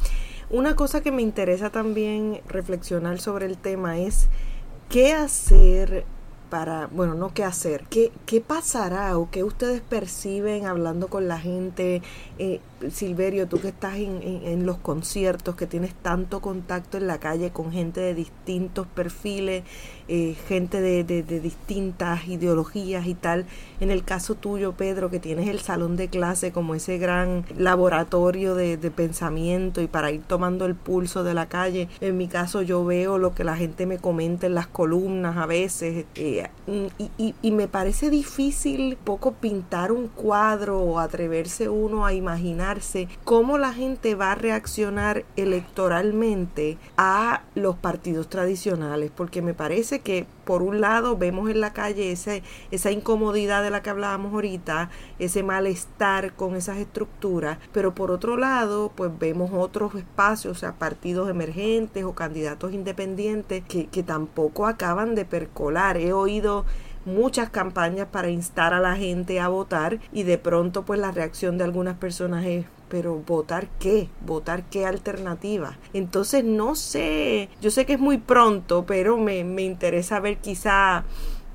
Una 0.50 0.76
cosa 0.76 1.00
que 1.00 1.10
me 1.10 1.22
interesa 1.22 1.70
también 1.70 2.40
reflexionar 2.46 3.18
sobre 3.18 3.46
el 3.46 3.56
tema 3.56 3.98
es 3.98 4.28
qué 4.88 5.12
hacer 5.12 6.04
para, 6.50 6.86
bueno, 6.86 7.14
no 7.14 7.34
qué 7.34 7.42
hacer, 7.42 7.84
qué, 7.90 8.12
qué 8.26 8.40
pasará 8.40 9.18
o 9.18 9.30
qué 9.30 9.42
ustedes 9.42 9.80
perciben 9.80 10.66
hablando 10.66 11.08
con 11.08 11.26
la 11.26 11.38
gente, 11.38 12.02
eh, 12.38 12.60
Silverio, 12.90 13.48
tú 13.48 13.60
que 13.60 13.68
estás 13.68 13.96
en, 13.96 14.66
los 14.66 14.78
conciertos, 14.78 15.54
que 15.56 15.66
tienes 15.66 15.94
tanto 15.94 16.40
contacto 16.40 16.96
en 16.96 17.06
la 17.06 17.18
calle 17.18 17.50
con 17.50 17.72
gente 17.72 18.00
de 18.00 18.14
distintos 18.14 18.86
perfiles, 18.86 19.64
eh, 20.08 20.36
gente 20.48 20.80
de, 20.80 21.04
distintas 21.22 22.26
ideologías 22.28 23.06
y 23.06 23.14
tal. 23.14 23.46
En 23.80 23.90
el 23.90 24.04
caso 24.04 24.34
tuyo, 24.34 24.72
Pedro, 24.72 25.10
que 25.10 25.20
tienes 25.20 25.48
el 25.48 25.60
salón 25.60 25.96
de 25.96 26.08
clase 26.08 26.52
como 26.52 26.74
ese 26.74 26.98
gran 26.98 27.44
laboratorio 27.56 28.54
de, 28.54 28.76
pensamiento 28.94 29.80
y 29.80 29.86
para 29.86 30.10
ir 30.10 30.22
tomando 30.22 30.66
el 30.66 30.74
pulso 30.74 31.24
de 31.24 31.34
la 31.34 31.46
calle. 31.46 31.88
En 32.00 32.16
mi 32.16 32.28
caso, 32.28 32.62
yo 32.62 32.84
veo 32.84 33.18
lo 33.18 33.34
que 33.34 33.44
la 33.44 33.56
gente 33.56 33.86
me 33.86 33.98
comenta 33.98 34.46
en 34.46 34.54
las 34.54 34.66
columnas 34.66 35.36
a 35.36 35.46
veces 35.46 36.04
eh, 36.14 36.48
y, 37.42 37.50
me 37.54 37.68
parece 37.68 38.10
difícil 38.10 38.96
poco 39.04 39.32
pintar 39.32 39.92
un 39.92 40.08
cuadro 40.08 40.80
o 40.80 40.98
atreverse 40.98 41.68
uno 41.68 42.04
a 42.04 42.12
cómo 43.24 43.58
la 43.58 43.72
gente 43.72 44.14
va 44.14 44.32
a 44.32 44.34
reaccionar 44.34 45.24
electoralmente 45.36 46.78
a 46.96 47.42
los 47.54 47.76
partidos 47.76 48.28
tradicionales, 48.28 49.10
porque 49.14 49.42
me 49.42 49.54
parece 49.54 50.00
que 50.00 50.26
por 50.44 50.62
un 50.62 50.80
lado 50.80 51.16
vemos 51.16 51.50
en 51.50 51.60
la 51.60 51.72
calle 51.72 52.12
ese, 52.12 52.42
esa 52.70 52.90
incomodidad 52.90 53.62
de 53.62 53.70
la 53.70 53.82
que 53.82 53.90
hablábamos 53.90 54.32
ahorita, 54.32 54.90
ese 55.18 55.42
malestar 55.42 56.34
con 56.34 56.56
esas 56.56 56.78
estructuras, 56.78 57.58
pero 57.72 57.94
por 57.94 58.10
otro 58.10 58.36
lado 58.36 58.92
pues 58.94 59.10
vemos 59.18 59.50
otros 59.52 59.94
espacios, 59.94 60.56
o 60.56 60.60
sea, 60.60 60.72
partidos 60.74 61.28
emergentes 61.28 62.04
o 62.04 62.14
candidatos 62.14 62.72
independientes 62.72 63.62
que, 63.64 63.86
que 63.86 64.02
tampoco 64.02 64.66
acaban 64.66 65.14
de 65.14 65.24
percolar. 65.24 65.96
He 65.96 66.12
oído 66.12 66.64
muchas 67.04 67.50
campañas 67.50 68.08
para 68.10 68.30
instar 68.30 68.74
a 68.74 68.80
la 68.80 68.96
gente 68.96 69.40
a 69.40 69.48
votar 69.48 69.98
y 70.12 70.22
de 70.22 70.38
pronto 70.38 70.84
pues 70.84 71.00
la 71.00 71.12
reacción 71.12 71.58
de 71.58 71.64
algunas 71.64 71.96
personas 71.96 72.44
es 72.44 72.66
pero 72.88 73.16
votar 73.26 73.66
qué, 73.80 74.08
votar 74.24 74.64
qué 74.70 74.86
alternativa. 74.86 75.78
Entonces 75.92 76.44
no 76.44 76.76
sé, 76.76 77.48
yo 77.60 77.70
sé 77.70 77.86
que 77.86 77.94
es 77.94 77.98
muy 77.98 78.18
pronto, 78.18 78.84
pero 78.86 79.16
me, 79.16 79.42
me 79.42 79.62
interesa 79.62 80.20
ver 80.20 80.36
quizá 80.36 81.04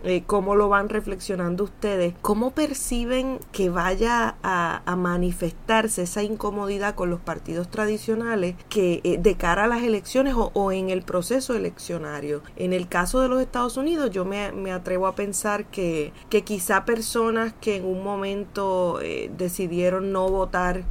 eh, 0.04 0.24
cómo 0.26 0.56
lo 0.56 0.70
van 0.70 0.88
reflexionando 0.88 1.66
ustedes, 1.66 2.14
cómo 2.22 2.52
perciben 2.52 3.40
que 3.52 3.70
vaya 3.70 4.36
a, 4.44 4.82
manifestarse 4.96 6.04
esa 6.04 6.24
incomodidad 6.24 6.96
con 6.96 7.10
los 7.10 7.20
partidos 7.20 7.70
tradicionales 7.70 8.56
que 8.70 9.02
eh, 9.04 9.18
de 9.18 9.36
cara 9.36 9.66
a 9.66 9.68
las 9.68 9.84
elecciones 9.84 10.36
o, 10.38 10.72
en 10.72 10.90
el 10.90 11.04
proceso 11.04 11.56
eleccionario. 11.56 12.42
En 12.56 12.74
el 12.74 12.88
caso 12.88 13.22
de 13.22 13.30
los 13.30 13.42
Estados 13.42 13.78
Unidos, 13.78 14.12
yo 14.12 14.26
me, 14.26 14.72
atrevo 14.72 15.08
a 15.08 15.16
pensar 15.16 15.66
que, 15.66 16.14
que 16.30 16.44
quizá 16.44 16.86
personas 16.86 17.54
que 17.60 17.78
en 17.78 17.86
un 17.86 18.04
momento 18.04 19.00
eh, 19.02 19.32
decidieron 19.38 20.12
no 20.12 20.30
votar 20.30 20.84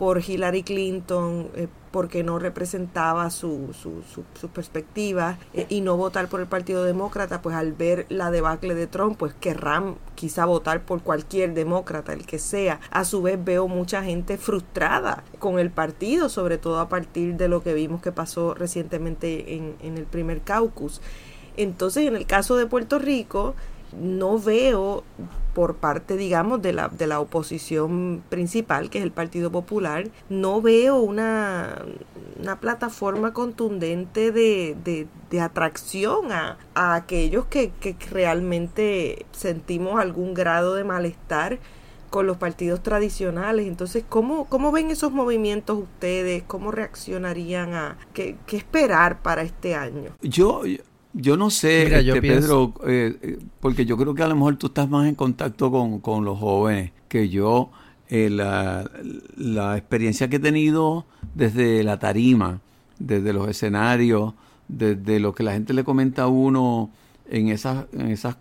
por 0.00 0.22
Hillary 0.26 0.62
Clinton 0.62 1.50
eh, 1.54 1.68
porque 1.90 2.22
no 2.24 2.38
representaba 2.38 3.28
su, 3.28 3.74
su, 3.74 4.02
su, 4.40 4.48
perspectiva 4.48 5.36
eh, 5.52 5.66
y 5.68 5.82
no 5.82 5.98
votar 5.98 6.28
por 6.28 6.40
el 6.40 6.46
Partido 6.46 6.84
Demócrata, 6.84 7.42
pues 7.42 7.54
al 7.54 7.74
ver 7.74 8.06
la 8.08 8.30
debacle 8.30 8.74
de 8.74 8.86
Trump, 8.86 9.18
pues 9.18 9.34
querrán 9.34 9.96
quizá 10.14 10.46
votar 10.46 10.86
por 10.86 11.02
cualquier 11.02 11.52
demócrata, 11.52 12.14
el 12.14 12.24
que 12.24 12.38
sea. 12.38 12.80
A 12.90 13.04
su 13.04 13.20
vez 13.20 13.44
veo 13.44 13.68
mucha 13.68 14.02
gente 14.02 14.38
frustrada 14.38 15.22
con 15.38 15.58
el 15.58 15.70
partido, 15.70 16.30
sobre 16.30 16.56
todo 16.56 16.80
a 16.80 16.88
partir 16.88 17.36
de 17.36 17.48
lo 17.48 17.62
que 17.62 17.74
vimos 17.74 18.00
que 18.00 18.10
pasó 18.10 18.54
recientemente 18.54 19.54
en, 19.54 19.76
en 19.82 19.98
el 19.98 20.06
primer 20.06 20.40
caucus. 20.40 21.02
Entonces, 21.58 22.06
en 22.06 22.16
el 22.16 22.24
caso 22.24 22.56
de 22.56 22.64
Puerto 22.64 22.98
Rico, 22.98 23.54
no 23.98 24.38
veo 24.38 25.04
por 25.54 25.76
parte, 25.76 26.16
digamos, 26.16 26.62
de 26.62 26.72
la, 26.72 26.88
de 26.88 27.06
la 27.06 27.20
oposición 27.20 28.22
principal, 28.28 28.88
que 28.88 28.98
es 28.98 29.04
el 29.04 29.10
Partido 29.10 29.50
Popular, 29.50 30.08
no 30.28 30.62
veo 30.62 30.98
una, 30.98 31.82
una 32.40 32.60
plataforma 32.60 33.32
contundente 33.32 34.32
de, 34.32 34.76
de, 35.30 35.40
atracción 35.40 36.32
a, 36.32 36.58
a 36.74 36.94
aquellos 36.94 37.46
que, 37.46 37.70
que 37.80 37.96
realmente 38.10 39.26
sentimos 39.32 40.00
algún 40.00 40.34
grado 40.34 40.74
de 40.74 40.84
malestar 40.84 41.58
con 42.10 42.26
los 42.26 42.36
partidos 42.36 42.82
tradicionales. 42.82 43.66
Entonces, 43.66 44.04
¿cómo, 44.08 44.46
cómo 44.46 44.72
ven 44.72 44.90
esos 44.90 45.12
movimientos 45.12 45.78
ustedes? 45.78 46.42
¿Cómo 46.42 46.72
reaccionarían 46.72 47.74
a 47.74 47.96
qué, 48.12 48.36
qué 48.46 48.56
esperar 48.56 49.22
para 49.22 49.42
este 49.42 49.74
año? 49.74 50.10
Yo, 50.20 50.62
yo 51.12 51.36
no 51.36 51.50
sé, 51.50 51.98
este, 51.98 52.20
Pedro, 52.20 52.74
eh, 52.86 53.16
eh, 53.22 53.38
porque 53.60 53.84
yo 53.84 53.96
creo 53.96 54.14
que 54.14 54.22
a 54.22 54.28
lo 54.28 54.36
mejor 54.36 54.56
tú 54.56 54.68
estás 54.68 54.88
más 54.88 55.08
en 55.08 55.14
contacto 55.14 55.70
con, 56.02 56.24
los 56.24 56.38
jóvenes 56.38 56.92
que 57.08 57.28
yo. 57.28 57.70
Eh, 58.08 58.28
la, 58.28 58.90
la, 59.36 59.76
experiencia 59.76 60.28
que 60.28 60.36
he 60.36 60.40
tenido 60.40 61.06
desde 61.34 61.84
la 61.84 62.00
tarima, 62.00 62.60
desde 62.98 63.32
los 63.32 63.48
escenarios, 63.48 64.34
desde 64.66 65.20
lo 65.20 65.32
que 65.32 65.44
la 65.44 65.52
gente 65.52 65.74
le 65.74 65.84
comenta 65.84 66.24
a 66.24 66.26
uno 66.26 66.90
en 67.28 67.48
esas, 67.48 67.86
en 67.92 68.08
esas 68.08 68.36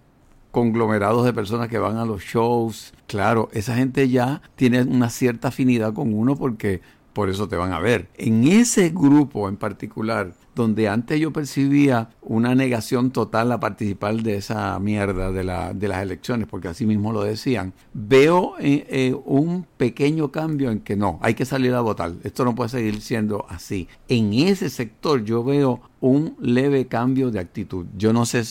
conglomerados 0.51 1.25
de 1.25 1.33
personas 1.33 1.69
que 1.69 1.77
van 1.77 1.97
a 1.97 2.05
los 2.05 2.23
shows. 2.23 2.93
Claro, 3.07 3.49
esa 3.53 3.75
gente 3.75 4.09
ya 4.09 4.41
tiene 4.55 4.81
una 4.81 5.09
cierta 5.09 5.49
afinidad 5.49 5.93
con 5.93 6.13
uno 6.13 6.35
porque 6.35 6.81
por 7.13 7.29
eso 7.29 7.47
te 7.47 7.55
van 7.55 7.73
a 7.73 7.79
ver. 7.79 8.09
En 8.15 8.47
ese 8.47 8.89
grupo 8.89 9.49
en 9.49 9.57
particular, 9.57 10.33
donde 10.59 10.89
antes 10.89 11.19
yo 11.19 11.31
percibía 11.31 12.09
una 12.21 12.53
negación 12.53 13.11
total 13.11 13.51
a 13.53 13.61
participar 13.61 14.15
de 14.17 14.35
esa 14.35 14.77
mierda 14.79 15.31
de, 15.31 15.45
la, 15.45 15.73
de 15.73 15.87
las 15.87 16.03
elecciones, 16.03 16.47
porque 16.47 16.67
así 16.67 16.85
mismo 16.85 17.13
lo 17.13 17.23
decían, 17.23 17.73
veo 17.93 18.55
eh, 18.59 18.85
eh, 18.89 19.15
un 19.25 19.65
pequeño 19.77 20.31
cambio 20.31 20.69
en 20.69 20.81
que 20.81 20.97
no, 20.97 21.17
hay 21.21 21.33
que 21.33 21.45
salir 21.45 21.73
a 21.73 21.81
votar, 21.81 22.11
esto 22.23 22.43
no 22.43 22.55
puede 22.55 22.69
seguir 22.69 23.01
siendo 23.01 23.45
así. 23.47 23.87
En 24.09 24.33
ese 24.33 24.69
sector 24.69 25.23
yo 25.23 25.45
veo 25.45 25.79
un 26.01 26.35
leve 26.41 26.87
cambio 26.87 27.31
de 27.31 27.39
actitud. 27.39 27.85
Yo 27.97 28.11
no 28.11 28.25
sé 28.25 28.43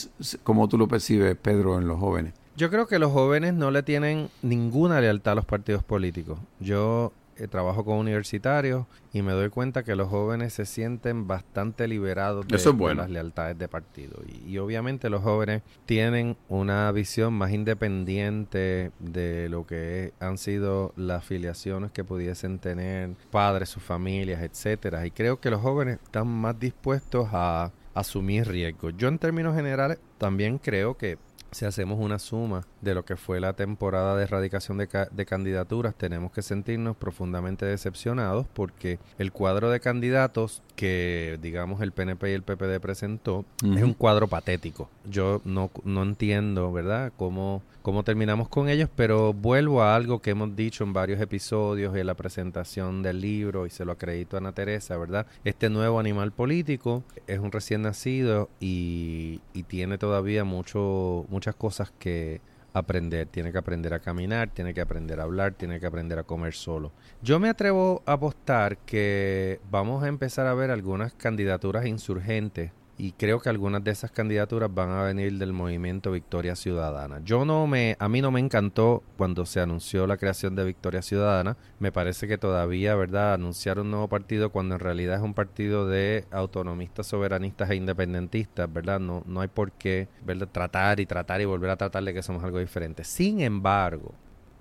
cómo 0.43 0.67
tú 0.67 0.77
lo 0.77 0.87
percibes, 0.87 1.35
Pedro, 1.35 1.77
en 1.77 1.87
los 1.87 1.99
jóvenes. 1.99 2.33
Yo 2.57 2.69
creo 2.69 2.87
que 2.87 2.99
los 2.99 3.11
jóvenes 3.11 3.53
no 3.53 3.71
le 3.71 3.83
tienen 3.83 4.29
ninguna 4.41 4.99
lealtad 4.99 5.33
a 5.33 5.35
los 5.35 5.45
partidos 5.45 5.83
políticos. 5.83 6.39
Yo 6.59 7.13
eh, 7.39 7.47
trabajo 7.47 7.85
con 7.85 7.97
universitarios 7.97 8.85
y 9.13 9.21
me 9.21 9.31
doy 9.31 9.49
cuenta 9.49 9.83
que 9.83 9.95
los 9.95 10.09
jóvenes 10.09 10.53
se 10.53 10.65
sienten 10.65 11.27
bastante 11.27 11.87
liberados 11.87 12.47
de, 12.47 12.95
las 12.95 13.09
lealtades 13.09 13.57
de 13.57 13.67
partido. 13.67 14.21
Y, 14.45 14.57
obviamente 14.57 15.09
los 15.09 15.23
jóvenes 15.23 15.61
tienen 15.85 16.35
una 16.49 16.91
visión 16.91 17.33
más 17.33 17.51
independiente 17.51 18.91
de 18.99 19.47
lo 19.49 19.65
que 19.65 20.13
han 20.19 20.37
sido 20.37 20.93
las 20.95 21.19
afiliaciones 21.19 21.91
que 21.91 22.03
pudiesen 22.03 22.59
tener 22.59 23.11
padres, 23.31 23.69
sus 23.69 23.83
familias, 23.83 24.41
etcétera. 24.41 25.05
Y 25.05 25.11
creo 25.11 25.39
que 25.39 25.49
los 25.49 25.61
jóvenes 25.61 25.99
están 26.03 26.27
más 26.27 26.59
dispuestos 26.59 27.29
a 27.31 27.71
asumir 27.93 28.47
riesgos. 28.47 28.93
Yo 28.97 29.07
en 29.07 29.17
términos 29.17 29.55
generales 29.55 29.99
también 30.17 30.57
creo 30.57 30.97
que 30.97 31.17
si 31.51 31.65
hacemos 31.65 31.99
una 31.99 32.19
suma 32.19 32.65
de 32.81 32.93
lo 32.93 33.05
que 33.05 33.15
fue 33.15 33.39
la 33.39 33.53
temporada 33.53 34.15
de 34.15 34.23
erradicación 34.23 34.77
de, 34.77 35.25
candidaturas, 35.25 35.95
tenemos 35.95 36.31
que 36.31 36.41
sentirnos 36.41 36.95
profundamente 36.95 37.65
decepcionados 37.65 38.47
porque 38.53 38.99
el 39.17 39.31
cuadro 39.31 39.69
de 39.69 39.79
candidatos 39.79 40.61
que, 40.75 41.39
digamos, 41.41 41.81
el 41.81 41.91
PNP 41.91 42.31
y 42.31 42.33
el 42.33 42.43
PPD 42.43 42.79
presentó 42.79 43.45
es 43.63 43.83
un 43.83 43.93
cuadro 43.93 44.27
patético. 44.27 44.89
Yo 45.05 45.41
no, 45.45 45.71
no 45.83 46.03
entiendo, 46.03 46.71
¿verdad?, 46.71 47.11
cómo, 47.17 47.63
cómo 47.89 48.03
terminamos 48.03 48.49
con 48.49 48.69
ellos, 48.69 48.87
pero 48.95 49.33
vuelvo 49.33 49.81
a 49.81 49.95
algo 49.95 50.21
que 50.21 50.29
hemos 50.29 50.55
dicho 50.55 50.83
en 50.83 50.93
varios 50.93 51.19
episodios 51.19 51.95
en 51.95 52.05
la 52.05 52.13
presentación 52.13 53.01
del 53.01 53.19
libro 53.19 53.65
y 53.65 53.71
se 53.71 53.83
lo 53.83 53.93
acredito 53.93 54.37
a 54.37 54.39
Ana 54.41 54.51
Teresa, 54.51 54.95
¿verdad? 54.95 55.25
Este 55.43 55.71
nuevo 55.71 55.99
animal 55.99 56.31
político 56.31 57.03
es 57.25 57.39
un 57.39 57.51
recién 57.51 57.81
nacido 57.81 58.47
y, 58.59 59.41
y 59.55 59.63
tiene 59.63 59.97
todavía 59.97 60.43
mucho 60.43 61.25
muchas 61.29 61.55
cosas 61.55 61.91
que 61.97 62.41
aprender. 62.73 63.25
Tiene 63.25 63.51
que 63.51 63.57
aprender 63.57 63.95
a 63.95 64.01
caminar, 64.01 64.51
tiene 64.53 64.75
que 64.75 64.81
aprender 64.81 65.19
a 65.19 65.23
hablar, 65.23 65.53
tiene 65.53 65.79
que 65.79 65.87
aprender 65.87 66.19
a 66.19 66.23
comer 66.23 66.53
solo. 66.53 66.91
Yo 67.23 67.39
me 67.39 67.49
atrevo 67.49 68.03
a 68.05 68.13
apostar 68.13 68.77
que 68.77 69.61
vamos 69.71 70.03
a 70.03 70.09
empezar 70.09 70.45
a 70.45 70.53
ver 70.53 70.69
algunas 70.69 71.13
candidaturas 71.13 71.87
insurgentes 71.87 72.71
y 72.99 73.13
creo 73.13 73.39
que 73.39 73.47
algunas 73.47 73.81
de 73.81 73.91
esas 73.91 74.11
candidaturas 74.11 74.69
van 74.73 74.89
a 74.89 75.03
venir 75.03 75.37
del 75.37 75.53
movimiento 75.53 76.11
Victoria 76.11 76.53
Ciudadana. 76.57 77.21
Yo 77.23 77.45
no 77.45 77.65
me, 77.65 77.95
a 77.97 78.09
mí 78.09 78.21
no 78.21 78.29
me 78.29 78.41
encantó 78.41 79.03
cuando 79.17 79.45
se 79.45 79.61
anunció 79.61 80.05
la 80.05 80.17
creación 80.17 80.53
de 80.57 80.65
Victoria 80.65 81.01
Ciudadana. 81.01 81.55
Me 81.79 81.93
parece 81.93 82.27
que 82.27 82.37
todavía, 82.37 82.95
¿verdad?, 82.95 83.35
anunciar 83.35 83.79
un 83.79 83.89
nuevo 83.89 84.09
partido 84.09 84.49
cuando 84.49 84.75
en 84.75 84.81
realidad 84.81 85.15
es 85.15 85.21
un 85.21 85.33
partido 85.33 85.87
de 85.87 86.25
autonomistas, 86.29 87.07
soberanistas 87.07 87.69
e 87.69 87.75
independentistas, 87.75 88.71
¿verdad? 88.71 88.99
No, 88.99 89.23
no 89.25 89.39
hay 89.39 89.47
por 89.47 89.71
qué, 89.71 90.09
¿verdad? 90.25 90.49
Tratar 90.51 90.99
y 90.99 91.05
tratar 91.05 91.39
y 91.39 91.45
volver 91.45 91.69
a 91.69 91.77
tratar 91.77 92.03
de 92.03 92.13
que 92.13 92.21
somos 92.21 92.43
algo 92.43 92.59
diferente. 92.59 93.05
Sin 93.05 93.39
embargo, 93.39 94.13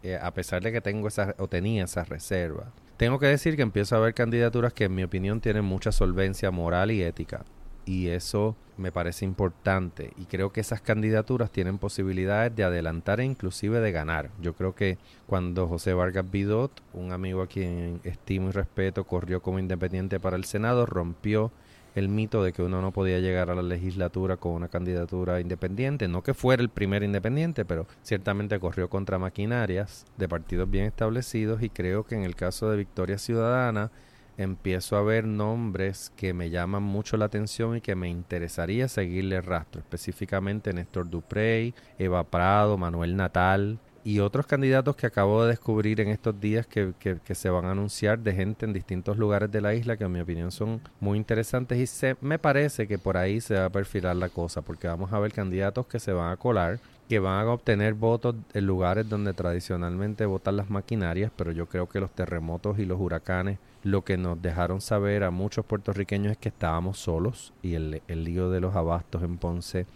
eh, 0.05 0.17
a 0.17 0.33
pesar 0.33 0.63
de 0.63 0.71
que 0.71 0.81
tengo 0.81 1.09
esa, 1.09 1.35
o 1.39 1.49
tenía 1.49 1.83
esa 1.83 2.05
reserva, 2.05 2.71
tengo 2.99 3.19
que 3.19 3.27
decir 3.27 3.57
que 3.57 3.63
empiezo 3.63 3.97
a 3.97 3.99
ver 3.99 4.15
candidaturas 4.15 4.73
que 4.73 4.85
en 4.85 4.95
mi 4.95 5.03
opinión 5.03 5.41
tienen 5.41 5.65
mucha 5.65 5.91
solvencia 5.91 6.53
moral 6.53 6.93
y 6.93 7.03
ética 7.03 7.45
y 7.89 8.09
eso 8.09 8.55
me 8.77 8.93
parece 8.93 9.25
importante 9.25 10.13
y 10.19 10.27
creo 10.27 10.53
que 10.53 10.61
esas 10.61 10.83
candidaturas 10.83 11.51
tienen 11.51 11.79
posibilidades 11.79 12.55
de 12.55 12.63
adelantar 12.63 13.19
e 13.19 13.25
inclusive 13.25 13.81
de 13.81 13.93
ganar. 13.93 14.29
Yo 14.43 14.53
creo 14.53 14.75
que 14.75 14.99
cuando 15.27 15.67
José 15.67 15.95
Vargas 15.95 16.31
Vidot, 16.31 16.83
un 16.93 17.13
amigo 17.13 17.41
a 17.41 17.47
quien 17.47 18.01
estimo 18.05 18.51
y 18.51 18.53
respeto, 18.53 19.05
corrió 19.05 19.41
como 19.41 19.59
independiente 19.59 20.21
para 20.21 20.37
el 20.37 20.45
Senado, 20.45 20.85
rompió 20.85 21.51
el 21.95 22.11
mito 22.11 22.45
de 22.45 22.53
que 22.53 22.63
uno 22.63 22.83
no 22.83 22.93
podía 22.93 23.21
llegar 23.21 23.49
a 23.49 23.55
la 23.55 23.63
legislatura 23.63 24.37
con 24.37 24.53
una 24.53 24.69
candidatura 24.69 25.41
independiente, 25.41 26.07
no 26.07 26.23
que 26.23 26.35
fuera 26.35 26.63
el 26.63 26.69
primer 26.69 27.03
independiente, 27.03 27.65
pero 27.65 27.87
ciertamente 28.03 28.61
corrió 28.61 28.91
contra 28.91 29.19
maquinarias 29.19 30.05
de 30.19 30.29
partidos 30.29 30.71
bien 30.71 30.85
establecidos 30.85 31.63
y 31.63 31.71
creo 31.71 32.05
que 32.05 32.17
en 32.17 32.25
el 32.25 32.37
caso 32.37 32.71
de 32.71 32.77
Victoria 32.77 33.17
Ciudadana 33.17 33.91
empiezo 34.39 34.97
a 34.97 35.03
ver 35.03 35.25
nombres 35.25 36.13
que 36.17 36.33
me 36.33 36.49
llaman 36.49 36.83
mucho 36.83 37.17
la 37.17 37.27
atención 37.27 37.77
y 37.77 37.81
que 37.81 37.97
me 37.97 38.09
interesaría 38.09 38.89
seguirle 38.89 39.41
rastro, 39.43 39.81
específicamente 39.81 40.73
Néstor 40.73 41.11
Duprey, 41.11 41.75
Eva 41.99 42.25
Prado, 42.25 42.79
Manuel 42.79 43.17
Natal, 43.17 43.79
y 44.05 44.21
otros 44.21 44.47
candidatos 44.47 44.97
que 44.97 45.07
acabo 45.07 45.43
de 45.43 45.51
descubrir 45.51 46.01
en 46.01 46.09
estos 46.09 46.41
días 46.41 46.67
que, 46.67 46.95
que, 46.99 47.35
se 47.35 47.51
van 47.51 47.67
a 47.67 47.73
anunciar 47.73 48.21
de 48.21 48.33
gente 48.33 48.65
en 48.65 48.73
distintos 48.73 49.19
lugares 49.19 49.51
de 49.51 49.61
la 49.61 49.75
isla 49.75 49.99
que 49.99 50.05
en 50.05 50.13
mi 50.13 50.21
opinión 50.21 50.51
son 50.51 50.81
muy 50.99 51.19
interesantes. 51.19 51.79
Y 51.79 51.87
se, 51.87 52.17
me 52.23 52.39
parece 52.39 52.87
que 52.89 52.97
por 52.97 53.19
ahí 53.19 53.43
se 53.43 53.57
va 53.57 53.67
a 53.67 53.71
perfilar 53.71 54.17
la 54.17 54.31
cosa 54.31 54.63
porque 54.63 54.89
vamos 54.89 55.13
a 55.13 55.19
ver 55.19 55.33
candidatos 55.33 55.87
que 55.89 55.99
se 56.01 56.13
van 56.13 56.33
a 56.33 56.37
colar 56.39 56.79
que 57.09 57.19
van 57.19 57.47
a 57.47 57.51
obtener 57.51 57.95
votos 57.95 58.37
en 58.53 58.67
lugares 58.67 59.09
donde 59.09 59.33
tradicionalmente 59.33 60.27
votan 60.27 60.57
las 60.57 60.69
maquinarias, 60.69 61.33
pero 61.35 61.53
yo 61.53 61.67
creo 61.67 61.89
que 61.89 62.01
los 62.01 62.11
terremotos 62.11 62.79
y 62.79 62.85
los 62.85 63.01
huracanes 63.01 63.59
lo 63.91 64.05
que 64.05 64.17
nos 64.17 64.41
dejaron 64.41 64.81
saber 64.81 65.25
a 65.25 65.31
muchos 65.31 65.65
puertorriqueños 65.65 66.33
es 66.33 66.39
que 66.39 66.51
estábamos 66.51 66.99
solos 66.99 67.53
y 67.63 67.75
el, 67.75 68.03
el 68.07 68.25
lío 68.25 68.51
de 68.51 68.61
los 68.61 68.77
abastos 68.77 69.23
en 69.23 69.39
Ponce 69.39 69.87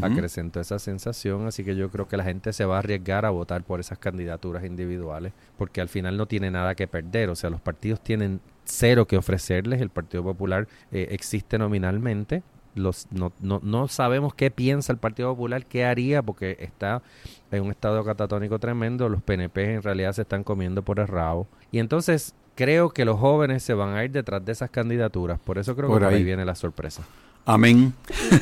acrecentó 0.00 0.60
esa 0.60 0.78
sensación, 0.78 1.46
así 1.48 1.64
que 1.64 1.74
yo 1.74 1.90
creo 1.90 2.06
que 2.06 2.16
la 2.16 2.22
gente 2.22 2.52
se 2.52 2.64
va 2.64 2.76
a 2.76 2.78
arriesgar 2.78 3.24
a 3.24 3.30
votar 3.30 3.64
por 3.64 3.80
esas 3.80 3.98
candidaturas 3.98 4.64
individuales, 4.64 5.32
porque 5.58 5.80
al 5.80 5.88
final 5.88 6.16
no 6.16 6.26
tiene 6.26 6.52
nada 6.52 6.76
que 6.76 6.86
perder, 6.86 7.30
o 7.30 7.34
sea, 7.34 7.50
los 7.50 7.60
partidos 7.60 8.00
tienen 8.00 8.40
cero 8.64 9.06
que 9.06 9.16
ofrecerles, 9.16 9.80
el 9.80 9.90
Partido 9.90 10.22
Popular 10.22 10.68
eh, 10.92 11.08
existe 11.10 11.58
nominalmente, 11.58 12.44
los, 12.76 13.08
no, 13.10 13.32
no, 13.40 13.60
no, 13.62 13.88
sabemos 13.88 14.34
qué 14.34 14.52
piensa 14.52 14.92
el 14.92 14.98
Partido 14.98 15.30
Popular, 15.30 15.66
qué 15.66 15.84
haría, 15.84 16.22
porque 16.22 16.56
está 16.60 17.02
en 17.50 17.64
un 17.64 17.70
estado 17.70 18.04
catatónico 18.04 18.60
tremendo, 18.60 19.08
los 19.08 19.20
PNP 19.20 19.74
en 19.74 19.82
realidad 19.82 20.12
se 20.12 20.22
están 20.22 20.44
comiendo 20.44 20.82
por 20.82 21.00
el 21.00 21.08
rabo. 21.08 21.48
Y 21.70 21.80
entonces 21.80 22.34
creo 22.54 22.90
que 22.90 23.04
los 23.04 23.18
jóvenes 23.18 23.62
se 23.62 23.74
van 23.74 23.94
a 23.94 24.04
ir 24.04 24.10
detrás 24.10 24.44
de 24.44 24.52
esas 24.52 24.70
candidaturas, 24.70 25.38
por 25.38 25.58
eso 25.58 25.74
creo 25.74 25.88
que 25.88 25.94
por 25.94 26.04
ahí 26.04 26.22
viene 26.24 26.44
la 26.44 26.54
sorpresa. 26.54 27.02
Amén. 27.44 27.92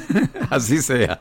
Así 0.51 0.83
sea. 0.83 1.20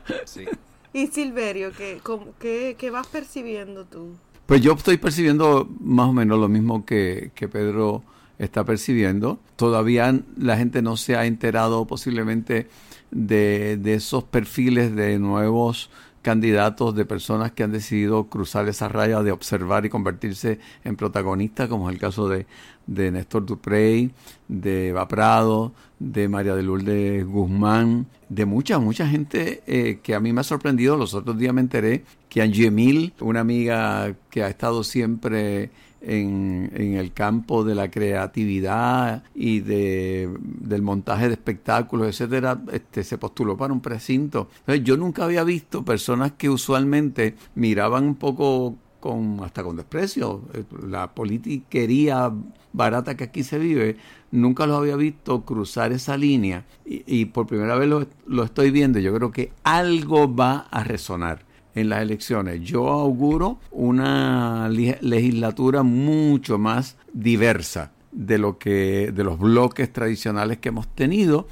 Y 0.92 1.06
Silverio, 1.06 1.72
¿qué, 1.72 2.76
qué, 2.76 2.90
vas 2.90 3.06
percibiendo 3.06 3.84
tú? 3.84 4.16
Pues 4.46 4.60
yo 4.60 4.72
estoy 4.72 4.96
percibiendo 4.96 5.68
más 5.80 6.08
o 6.08 6.12
menos 6.12 6.38
lo 6.38 6.48
mismo 6.48 6.84
que, 6.84 7.30
que 7.34 7.48
Pedro 7.48 8.02
está 8.38 8.64
percibiendo. 8.64 9.38
Todavía 9.56 10.18
la 10.36 10.56
gente 10.56 10.82
no 10.82 10.96
se 10.96 11.16
ha 11.16 11.26
enterado 11.26 11.86
posiblemente 11.86 12.68
de, 13.10 13.76
de 13.80 13.94
esos 13.94 14.24
perfiles 14.24 14.94
de 14.94 15.18
nuevos 15.18 15.90
candidatos 16.22 16.94
de 16.94 17.04
personas 17.04 17.52
que 17.52 17.62
han 17.62 17.72
decidido 17.72 18.24
cruzar 18.28 18.68
esa 18.68 18.88
raya 18.88 19.22
de 19.22 19.32
observar 19.32 19.86
y 19.86 19.90
convertirse 19.90 20.58
en 20.84 20.96
protagonistas, 20.96 21.68
como 21.68 21.88
es 21.88 21.94
el 21.94 22.00
caso 22.00 22.28
de, 22.28 22.46
de 22.86 23.10
Néstor 23.10 23.46
Duprey, 23.46 24.10
de 24.48 24.88
Eva 24.88 25.08
Prado, 25.08 25.72
de 25.98 26.28
María 26.28 26.54
de 26.54 26.62
Lourdes 26.62 27.26
Guzmán, 27.26 28.06
de 28.28 28.46
mucha, 28.46 28.78
mucha 28.78 29.06
gente 29.06 29.62
eh, 29.66 30.00
que 30.02 30.14
a 30.14 30.20
mí 30.20 30.32
me 30.32 30.40
ha 30.40 30.44
sorprendido. 30.44 30.96
Los 30.96 31.14
otros 31.14 31.38
días 31.38 31.54
me 31.54 31.60
enteré 31.60 32.04
que 32.28 32.42
Angie 32.42 32.66
Emil, 32.66 33.14
una 33.20 33.40
amiga 33.40 34.14
que 34.30 34.42
ha 34.42 34.48
estado 34.48 34.84
siempre 34.84 35.70
en, 36.02 36.70
el 36.74 37.12
campo 37.12 37.64
de 37.64 37.74
la 37.74 37.90
creatividad 37.90 39.22
y 39.34 39.60
de, 39.60 40.30
del 40.40 40.82
montaje 40.82 41.28
de 41.28 41.34
espectáculos, 41.34 42.08
etcétera, 42.08 42.60
este, 42.72 43.04
se 43.04 43.18
postuló 43.18 43.56
para 43.56 43.72
un 43.72 43.80
precinto. 43.80 44.48
yo 44.82 44.96
nunca 44.96 45.24
había 45.24 45.44
visto 45.44 45.84
personas 45.84 46.32
que 46.32 46.48
usualmente 46.48 47.34
miraban 47.54 48.04
un 48.04 48.14
poco 48.16 48.76
con 49.00 49.40
hasta 49.42 49.62
con 49.64 49.76
desprecio 49.76 50.42
eh, 50.52 50.62
la 50.86 51.14
politiquería 51.14 52.30
barata 52.72 53.16
que 53.16 53.24
aquí 53.24 53.42
se 53.42 53.58
vive 53.58 53.96
nunca 54.30 54.66
los 54.66 54.78
había 54.78 54.96
visto 54.96 55.42
cruzar 55.42 55.90
esa 55.92 56.18
línea 56.18 56.66
y, 56.84 57.24
por 57.24 57.46
primera 57.46 57.76
vez 57.76 57.88
lo, 57.88 58.06
lo, 58.26 58.44
estoy 58.44 58.70
viendo 58.70 58.98
yo 58.98 59.14
creo 59.14 59.32
que 59.32 59.52
algo 59.64 60.32
va 60.32 60.66
a 60.70 60.84
resonar 60.84 61.46
en 61.74 61.88
las 61.88 62.02
elecciones 62.02 62.60
yo 62.62 62.88
auguro 62.88 63.58
una 63.70 64.68
legislatura 64.68 65.82
mucho 65.82 66.58
más 66.58 66.96
diversa 67.12 67.92
de 68.12 68.38
lo 68.38 68.58
que 68.58 69.12
de 69.14 69.24
los 69.24 69.38
bloques 69.38 69.92
tradicionales 69.92 70.58
que 70.58 70.70
hemos 70.70 70.88
tenido 70.88 71.46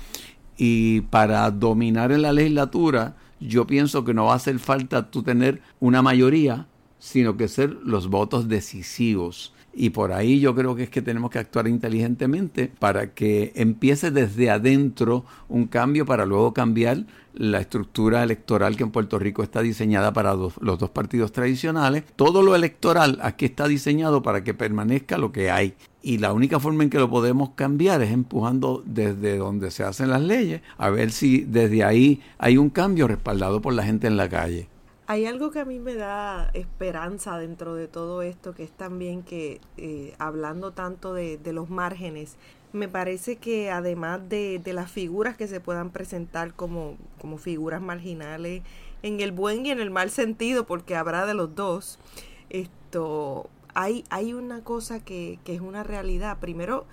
y 0.57 1.03
para 1.03 1.51
dominar 1.51 2.13
en 2.13 2.23
la 2.23 2.33
legislatura 2.33 3.17
yo 3.41 3.67
pienso 3.67 4.05
que 4.05 4.15
no 4.15 4.27
va 4.27 4.33
a 4.33 4.37
hacer 4.37 4.59
falta 4.59 5.11
tú 5.11 5.23
tener 5.23 5.63
una 5.81 6.03
mayoría 6.03 6.67
sino 6.99 7.37
que 7.37 7.49
ser 7.49 7.71
los 7.85 8.09
votos 8.09 8.49
decisivos. 8.49 9.53
Y 9.81 9.91
por 9.91 10.13
ahí 10.13 10.41
yo 10.41 10.57
creo 10.57 10.75
que 10.75 10.83
es 10.83 10.91
que 10.91 11.03
tenemos 11.03 11.31
que 11.31 11.39
actuar 11.39 11.69
inteligentemente 11.69 12.69
para 12.81 13.15
que 13.15 13.53
empiece 13.55 14.11
desde 14.11 14.51
adentro 14.51 15.25
un 15.49 15.69
cambio 15.69 16.05
para 16.05 16.27
luego 16.27 16.53
cambiar 16.53 17.05
la 17.33 17.61
estructura 17.61 18.25
electoral 18.25 18.77
que 18.77 18.83
en 18.83 18.91
Puerto 18.91 19.21
Rico 19.21 19.45
está 19.45 19.63
diseñada 19.63 20.13
para 20.13 20.35
los 20.35 20.79
dos 20.81 20.91
partidos 20.91 21.31
tradicionales. 21.31 22.03
Todo 22.17 22.43
lo 22.43 22.57
electoral 22.57 23.21
aquí 23.23 23.45
está 23.45 23.69
diseñado 23.69 24.21
para 24.21 24.43
que 24.43 24.53
permanezca 24.53 25.17
lo 25.17 25.31
que 25.31 25.49
hay. 25.53 25.75
Y 26.03 26.19
la 26.19 26.33
única 26.33 26.59
forma 26.59 26.83
en 26.83 26.91
que 26.91 26.99
lo 26.99 27.09
podemos 27.09 27.51
cambiar 27.51 28.03
es 28.03 28.11
empujando 28.11 28.83
desde 28.85 29.37
donde 29.37 29.71
se 29.71 29.85
hacen 29.85 30.11
las 30.11 30.23
leyes, 30.23 30.61
a 30.77 30.91
ver 30.91 31.13
si 31.13 31.43
desde 31.43 31.85
ahí 31.85 32.21
hay 32.39 32.57
un 32.59 32.71
cambio 32.71 33.07
respaldado 33.07 33.63
por 33.63 33.75
la 33.75 33.85
gente 33.85 34.09
en 34.09 34.17
la 34.17 34.29
calle. 34.29 34.67
Hay 35.11 35.25
algo 35.25 35.51
que 35.51 35.59
a 35.61 35.65
mí 35.65 35.79
me 35.79 35.95
da 35.95 36.51
esperanza 36.53 37.39
dentro 37.39 37.75
de 37.75 37.89
todo 37.89 38.21
esto, 38.21 38.55
que 38.55 38.63
es 38.63 38.71
también 38.71 39.23
que, 39.23 39.59
eh, 39.79 40.15
hablando 40.19 40.73
tanto 40.73 41.15
de, 41.15 41.41
los 41.51 41.71
márgenes, 41.71 42.37
me 42.75 42.89
parece 42.89 43.37
que 43.37 43.71
además 43.71 44.29
de, 44.29 44.61
de, 44.63 44.75
las 44.75 44.91
figuras 44.91 45.35
que 45.35 45.49
se 45.49 45.61
puedan 45.61 45.93
presentar 45.93 46.53
como, 46.53 46.99
como 47.23 47.39
figuras 47.39 47.81
marginales, 47.81 48.63
en 49.03 49.21
el 49.21 49.33
buen 49.33 49.65
y 49.65 49.71
en 49.71 49.81
el 49.81 49.91
mal 49.91 50.11
sentido, 50.11 50.67
porque 50.67 50.95
habrá 50.95 51.25
de 51.25 51.33
los 51.33 51.55
dos, 51.55 51.99
esto, 52.51 53.49
hay, 53.73 54.05
hay 54.11 54.35
una 54.35 54.63
cosa 54.63 55.03
que, 55.03 55.39
que 55.43 55.55
es 55.55 55.63
una 55.63 55.85
realidad. 55.85 56.37
Primero, 56.39 56.85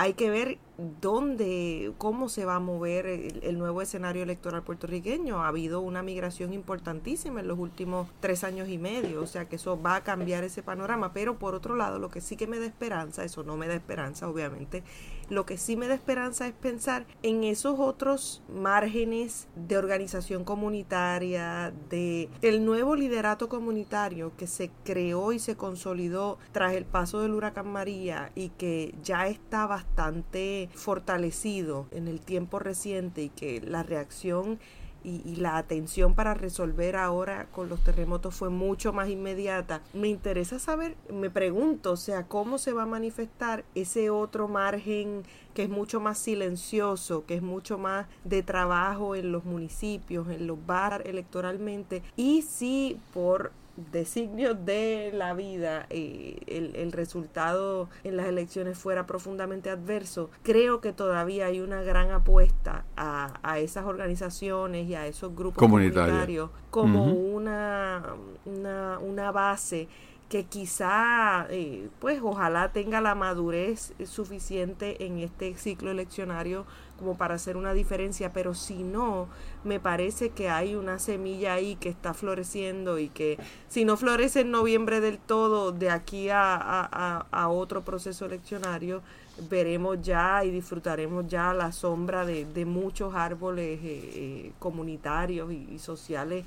hay 0.00 0.14
que 0.14 0.30
ver 0.30 0.56
dónde, 1.02 1.92
cómo 1.98 2.30
se 2.30 2.46
va 2.46 2.54
a 2.54 2.58
mover 2.58 3.04
el, 3.04 3.58
nuevo 3.58 3.82
escenario 3.82 4.22
electoral 4.22 4.62
puertorriqueño. 4.62 5.42
Ha 5.42 5.48
habido 5.48 5.80
una 5.80 6.02
migración 6.02 6.54
importantísima 6.54 7.40
en 7.40 7.48
los 7.48 7.58
últimos 7.58 8.08
tres 8.18 8.42
años 8.42 8.70
y 8.70 8.78
medio, 8.78 9.20
o 9.20 9.26
sea 9.26 9.46
que 9.46 9.56
eso 9.56 9.78
va 9.78 9.96
a 9.96 10.02
cambiar 10.02 10.42
ese 10.42 10.62
panorama. 10.62 11.12
Pero 11.12 11.38
por 11.38 11.54
otro 11.54 11.76
lado, 11.76 11.98
lo 11.98 12.08
que 12.08 12.22
sí 12.22 12.34
que 12.38 12.46
me 12.46 12.58
da 12.58 12.64
esperanza, 12.64 13.24
eso 13.24 13.42
no 13.42 13.58
me 13.58 13.68
da 13.68 13.74
esperanza, 13.74 14.26
obviamente, 14.26 14.82
lo 15.30 15.46
que 15.46 15.56
sí 15.56 15.76
me 15.76 15.88
da 15.88 15.94
esperanza 15.94 16.46
es 16.46 16.52
pensar 16.52 17.06
en 17.22 17.44
esos 17.44 17.78
otros 17.78 18.42
márgenes 18.52 19.48
de 19.54 19.78
organización 19.78 20.44
comunitaria, 20.44 21.72
de 21.88 22.28
el 22.42 22.64
nuevo 22.64 22.96
liderato 22.96 23.48
comunitario 23.48 24.32
que 24.36 24.46
se 24.46 24.70
creó 24.84 25.32
y 25.32 25.38
se 25.38 25.56
consolidó 25.56 26.38
tras 26.52 26.74
el 26.74 26.84
paso 26.84 27.20
del 27.20 27.32
huracán 27.32 27.68
María 27.68 28.32
y 28.34 28.50
que 28.50 28.94
ya 29.02 29.28
está 29.28 29.66
bastante 29.66 30.68
fortalecido 30.74 31.86
en 31.92 32.08
el 32.08 32.20
tiempo 32.20 32.58
reciente 32.58 33.22
y 33.22 33.28
que 33.28 33.60
la 33.60 33.82
reacción 33.82 34.58
y, 35.04 35.36
la 35.36 35.56
atención 35.56 36.14
para 36.14 36.34
resolver 36.34 36.96
ahora 36.96 37.46
con 37.52 37.68
los 37.68 37.82
terremotos 37.82 38.34
fue 38.34 38.50
mucho 38.50 38.92
más 38.92 39.08
inmediata. 39.08 39.80
Me 39.94 40.08
interesa 40.08 40.58
saber, 40.58 40.96
me 41.10 41.30
pregunto, 41.30 41.92
o 41.92 41.96
sea, 41.96 42.24
cómo 42.26 42.58
se 42.58 42.72
va 42.72 42.82
a 42.82 42.86
manifestar 42.86 43.64
ese 43.74 44.10
otro 44.10 44.48
margen 44.48 45.24
que 45.54 45.64
es 45.64 45.68
mucho 45.68 46.00
más 46.00 46.18
silencioso, 46.18 47.24
que 47.26 47.34
es 47.34 47.42
mucho 47.42 47.78
más 47.78 48.06
de 48.24 48.42
trabajo 48.42 49.16
en 49.16 49.32
los 49.32 49.44
municipios, 49.44 50.28
en 50.28 50.46
los 50.46 50.64
bar 50.66 51.02
electoralmente, 51.06 52.02
y 52.16 52.42
si 52.42 53.00
por 53.12 53.52
designios 53.92 54.64
de 54.64 55.10
la 55.14 55.34
vida 55.34 55.86
eh, 55.90 56.38
el, 56.46 56.74
el, 56.76 56.92
resultado 56.92 57.88
en 58.04 58.16
las 58.16 58.26
elecciones 58.26 58.78
fuera 58.78 59.06
profundamente 59.06 59.70
adverso, 59.70 60.30
creo 60.42 60.80
que 60.80 60.92
todavía 60.92 61.46
hay 61.46 61.60
una 61.60 61.82
gran 61.82 62.10
apuesta 62.10 62.84
a, 62.96 63.38
a 63.42 63.58
esas 63.58 63.84
organizaciones 63.84 64.88
y 64.88 64.94
a 64.94 65.06
esos 65.06 65.34
grupos 65.34 65.58
comunitarios 65.58 66.50
como 66.70 67.06
una, 67.06 68.02
una, 68.44 68.98
una 68.98 69.30
base 69.32 69.88
que 70.30 70.44
quizá, 70.44 71.48
eh, 71.50 71.88
pues 71.98 72.20
ojalá 72.22 72.70
tenga 72.72 73.00
la 73.00 73.16
madurez 73.16 73.92
suficiente 74.04 75.04
en 75.04 75.18
este 75.18 75.56
ciclo 75.56 75.90
eleccionario 75.90 76.66
como 77.00 77.16
para 77.16 77.34
hacer 77.34 77.56
una 77.56 77.72
diferencia, 77.72 78.32
pero 78.32 78.54
si 78.54 78.84
no, 78.84 79.26
me 79.64 79.80
parece 79.80 80.30
que 80.30 80.48
hay 80.48 80.76
una 80.76 80.98
semilla 80.98 81.54
ahí 81.54 81.74
que 81.76 81.88
está 81.88 82.14
floreciendo 82.14 82.98
y 82.98 83.08
que 83.08 83.38
si 83.68 83.84
no 83.84 83.96
florece 83.96 84.40
en 84.40 84.50
noviembre 84.50 85.00
del 85.00 85.18
todo, 85.18 85.72
de 85.72 85.90
aquí 85.90 86.28
a, 86.30 87.26
otro 87.50 87.82
proceso 87.82 88.26
eleccionario, 88.26 89.02
veremos 89.48 90.00
ya 90.02 90.44
y 90.44 90.50
disfrutaremos 90.50 91.26
ya 91.26 91.54
la 91.54 91.72
sombra 91.72 92.24
de, 92.24 92.64
muchos 92.66 93.14
árboles 93.14 93.80
eh, 93.82 94.10
eh, 94.14 94.52
comunitarios 94.58 95.50
y, 95.52 95.78
sociales 95.78 96.44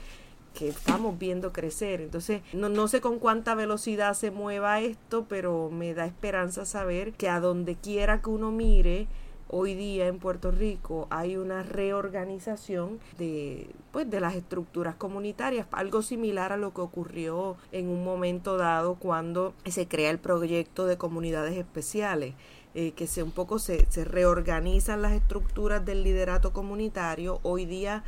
que 0.53 0.69
estamos 0.69 1.17
viendo 1.17 1.51
crecer. 1.51 1.99
Entonces, 2.01 2.43
no, 2.53 2.69
no 2.69 2.87
sé 2.87 3.01
con 3.01 3.17
cuánta 3.17 3.55
velocidad 3.55 4.13
se 4.13 4.29
mueva 4.29 4.79
esto, 4.81 5.25
pero 5.27 5.71
me 5.71 5.95
da 5.95 6.05
esperanza 6.05 6.65
saber 6.65 7.13
que 7.13 7.27
a 7.27 7.39
donde 7.39 7.75
quiera 7.75 8.21
que 8.21 8.29
uno 8.29 8.51
mire, 8.51 9.07
hoy 9.47 9.75
día 9.75 10.07
en 10.07 10.19
Puerto 10.19 10.51
Rico 10.51 11.07
hay 11.09 11.37
una 11.37 11.63
reorganización 11.63 12.99
de, 13.17 13.69
pues, 13.91 14.09
de 14.09 14.19
las 14.19 14.35
estructuras 14.35 14.95
comunitarias, 14.95 15.67
algo 15.71 16.01
similar 16.01 16.51
a 16.51 16.57
lo 16.57 16.73
que 16.73 16.81
ocurrió 16.81 17.57
en 17.71 17.87
un 17.87 18.03
momento 18.03 18.57
dado 18.57 18.95
cuando 18.95 19.53
se 19.65 19.87
crea 19.87 20.09
el 20.09 20.19
proyecto 20.19 20.85
de 20.85 20.97
comunidades 20.97 21.57
especiales. 21.57 22.33
Eh, 22.75 22.93
que 22.93 23.05
se 23.05 23.21
un 23.21 23.29
poco 23.29 23.59
se, 23.59 23.85
se 23.91 24.03
reorganizan 24.03 25.03
las 25.03 25.11
estructuras 25.11 25.85
del 25.85 26.01
liderato 26.01 26.53
comunitario. 26.53 27.39
Hoy 27.43 27.65
día 27.65 28.03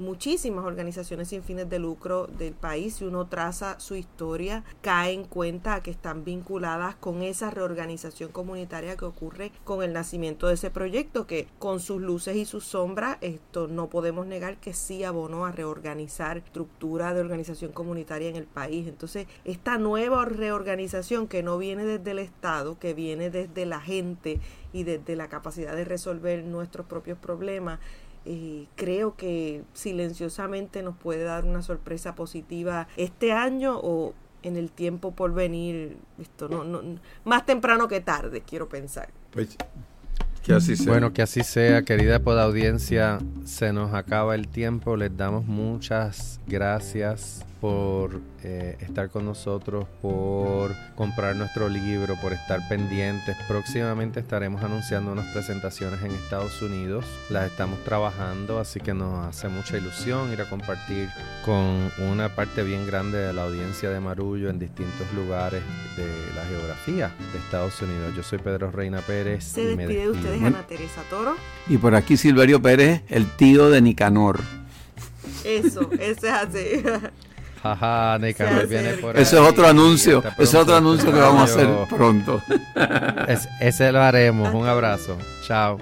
muchísimas 0.00 0.64
organizaciones 0.64 1.28
sin 1.28 1.42
fines 1.42 1.68
de 1.68 1.78
lucro 1.78 2.26
del 2.26 2.54
país, 2.54 2.94
si 2.94 3.04
uno 3.04 3.26
traza 3.26 3.78
su 3.78 3.94
historia, 3.94 4.64
cae 4.80 5.12
en 5.12 5.24
cuenta 5.24 5.82
que 5.82 5.90
están 5.90 6.24
vinculadas 6.24 6.96
con 6.96 7.22
esa 7.22 7.50
reorganización 7.50 8.32
comunitaria 8.32 8.96
que 8.96 9.04
ocurre 9.04 9.52
con 9.64 9.82
el 9.82 9.92
nacimiento 9.92 10.48
de 10.48 10.54
ese 10.54 10.70
proyecto, 10.70 11.26
que 11.26 11.46
con 11.58 11.80
sus 11.80 12.00
luces 12.00 12.36
y 12.36 12.44
sus 12.44 12.64
sombras, 12.64 13.18
esto 13.20 13.68
no 13.68 13.88
podemos 13.88 14.26
negar 14.26 14.56
que 14.58 14.74
sí 14.74 15.04
abonó 15.04 15.46
a 15.46 15.52
reorganizar 15.52 16.38
estructura 16.38 17.14
de 17.14 17.20
organización 17.20 17.72
comunitaria 17.72 18.28
en 18.28 18.36
el 18.36 18.46
país. 18.46 18.88
Entonces, 18.88 19.26
esta 19.44 19.78
nueva 19.78 20.24
reorganización 20.24 21.28
que 21.28 21.42
no 21.42 21.58
viene 21.58 21.84
desde 21.84 22.10
el 22.12 22.18
Estado, 22.18 22.78
que 22.78 22.94
viene 22.94 23.30
desde 23.30 23.66
la 23.66 23.80
gente 23.80 24.40
y 24.72 24.84
desde 24.84 25.16
la 25.16 25.28
capacidad 25.28 25.74
de 25.74 25.84
resolver 25.84 26.44
nuestros 26.44 26.86
propios 26.86 27.18
problemas, 27.18 27.80
creo 28.76 29.16
que 29.16 29.62
silenciosamente 29.72 30.82
nos 30.82 30.96
puede 30.96 31.24
dar 31.24 31.44
una 31.44 31.62
sorpresa 31.62 32.14
positiva 32.14 32.86
este 32.96 33.32
año 33.32 33.78
o 33.82 34.14
en 34.42 34.56
el 34.56 34.70
tiempo 34.70 35.12
por 35.12 35.34
venir, 35.34 35.96
esto 36.20 36.48
no, 36.48 36.64
no 36.64 36.82
más 37.24 37.44
temprano 37.44 37.88
que 37.88 38.00
tarde, 38.00 38.42
quiero 38.46 38.68
pensar. 38.68 39.08
Pues, 39.32 39.56
que 40.42 40.54
así 40.54 40.76
sea. 40.76 40.92
Bueno, 40.92 41.12
que 41.12 41.22
así 41.22 41.42
sea, 41.42 41.82
querida 41.82 42.22
audiencia, 42.42 43.18
se 43.44 43.72
nos 43.72 43.92
acaba 43.94 44.34
el 44.34 44.48
tiempo, 44.48 44.96
les 44.96 45.14
damos 45.16 45.44
muchas 45.44 46.40
gracias 46.46 47.44
por 47.60 48.20
eh, 48.42 48.76
estar 48.80 49.10
con 49.10 49.26
nosotros, 49.26 49.86
por 50.00 50.74
comprar 50.94 51.36
nuestro 51.36 51.68
libro, 51.68 52.16
por 52.20 52.32
estar 52.32 52.66
pendientes. 52.68 53.36
Próximamente 53.46 54.20
estaremos 54.20 54.62
anunciando 54.62 55.12
unas 55.12 55.26
presentaciones 55.26 56.02
en 56.02 56.12
Estados 56.12 56.62
Unidos. 56.62 57.04
Las 57.28 57.50
estamos 57.50 57.78
trabajando, 57.84 58.58
así 58.58 58.80
que 58.80 58.94
nos 58.94 59.26
hace 59.26 59.48
mucha 59.48 59.76
ilusión 59.76 60.32
ir 60.32 60.40
a 60.40 60.48
compartir 60.48 61.10
con 61.44 61.90
una 62.10 62.34
parte 62.34 62.62
bien 62.62 62.86
grande 62.86 63.18
de 63.18 63.32
la 63.32 63.44
audiencia 63.44 63.90
de 63.90 64.00
Marullo 64.00 64.48
en 64.48 64.58
distintos 64.58 65.12
lugares 65.14 65.62
de 65.96 66.06
la 66.34 66.44
geografía 66.46 67.12
de 67.32 67.38
Estados 67.38 67.80
Unidos. 67.82 68.14
Yo 68.16 68.22
soy 68.22 68.38
Pedro 68.38 68.70
Reina 68.70 69.00
Pérez. 69.02 69.44
Se 69.44 69.64
despide 69.66 70.00
de 70.00 70.10
ustedes 70.10 70.42
Ana 70.42 70.66
Teresa 70.66 71.02
Toro. 71.10 71.36
Y 71.68 71.76
por 71.76 71.94
aquí 71.94 72.16
Silverio 72.16 72.62
Pérez, 72.62 73.02
el 73.08 73.26
tío 73.36 73.68
de 73.68 73.82
Nicanor. 73.82 74.40
Eso, 75.44 75.90
ese 75.92 76.10
es 76.10 76.24
así. 76.24 76.82
Jaja, 77.62 78.18
viene 78.18 78.94
por 78.94 79.18
Ese 79.18 79.36
es 79.36 79.42
otro 79.42 79.66
anuncio. 79.66 80.22
Ese 80.38 80.42
es 80.42 80.54
otro 80.54 80.76
anuncio 80.76 81.12
que 81.12 81.18
vamos 81.18 81.40
a 81.40 81.44
hacer 81.44 81.68
pronto. 81.88 82.42
ese 83.60 83.92
lo 83.92 84.00
haremos. 84.00 84.52
Un 84.54 84.66
abrazo. 84.66 85.18
Chao. 85.46 85.78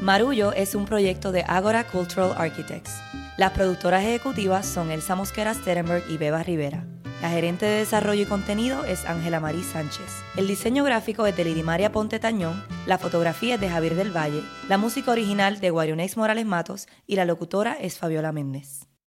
Marullo 0.00 0.52
es 0.52 0.74
un 0.74 0.84
proyecto 0.84 1.32
de 1.32 1.44
Agora 1.46 1.84
Cultural 1.84 2.34
Architects. 2.36 2.92
Las 3.36 3.52
productoras 3.52 4.02
ejecutivas 4.02 4.66
son 4.66 4.90
Elsa 4.90 5.14
Mosquera 5.14 5.54
Sterenberg 5.54 6.04
y 6.08 6.16
Beba 6.16 6.42
Rivera. 6.42 6.84
La 7.22 7.30
gerente 7.30 7.64
de 7.64 7.78
desarrollo 7.78 8.22
y 8.22 8.26
contenido 8.26 8.84
es 8.84 9.06
Ángela 9.06 9.40
Marí 9.40 9.62
Sánchez. 9.62 10.06
El 10.36 10.46
diseño 10.46 10.84
gráfico 10.84 11.26
es 11.26 11.36
de 11.36 11.44
Lidimaria 11.44 11.90
Ponte 11.90 12.18
Tañón, 12.18 12.62
la 12.86 12.98
fotografía 12.98 13.54
es 13.54 13.60
de 13.60 13.70
Javier 13.70 13.94
del 13.94 14.14
Valle, 14.14 14.42
la 14.68 14.76
música 14.76 15.12
original 15.12 15.58
de 15.58 15.70
Guarionex 15.70 16.16
Morales 16.16 16.44
Matos 16.44 16.88
y 17.06 17.16
la 17.16 17.24
locutora 17.24 17.72
es 17.80 17.96
Fabiola 17.96 18.32
Méndez. 18.32 18.86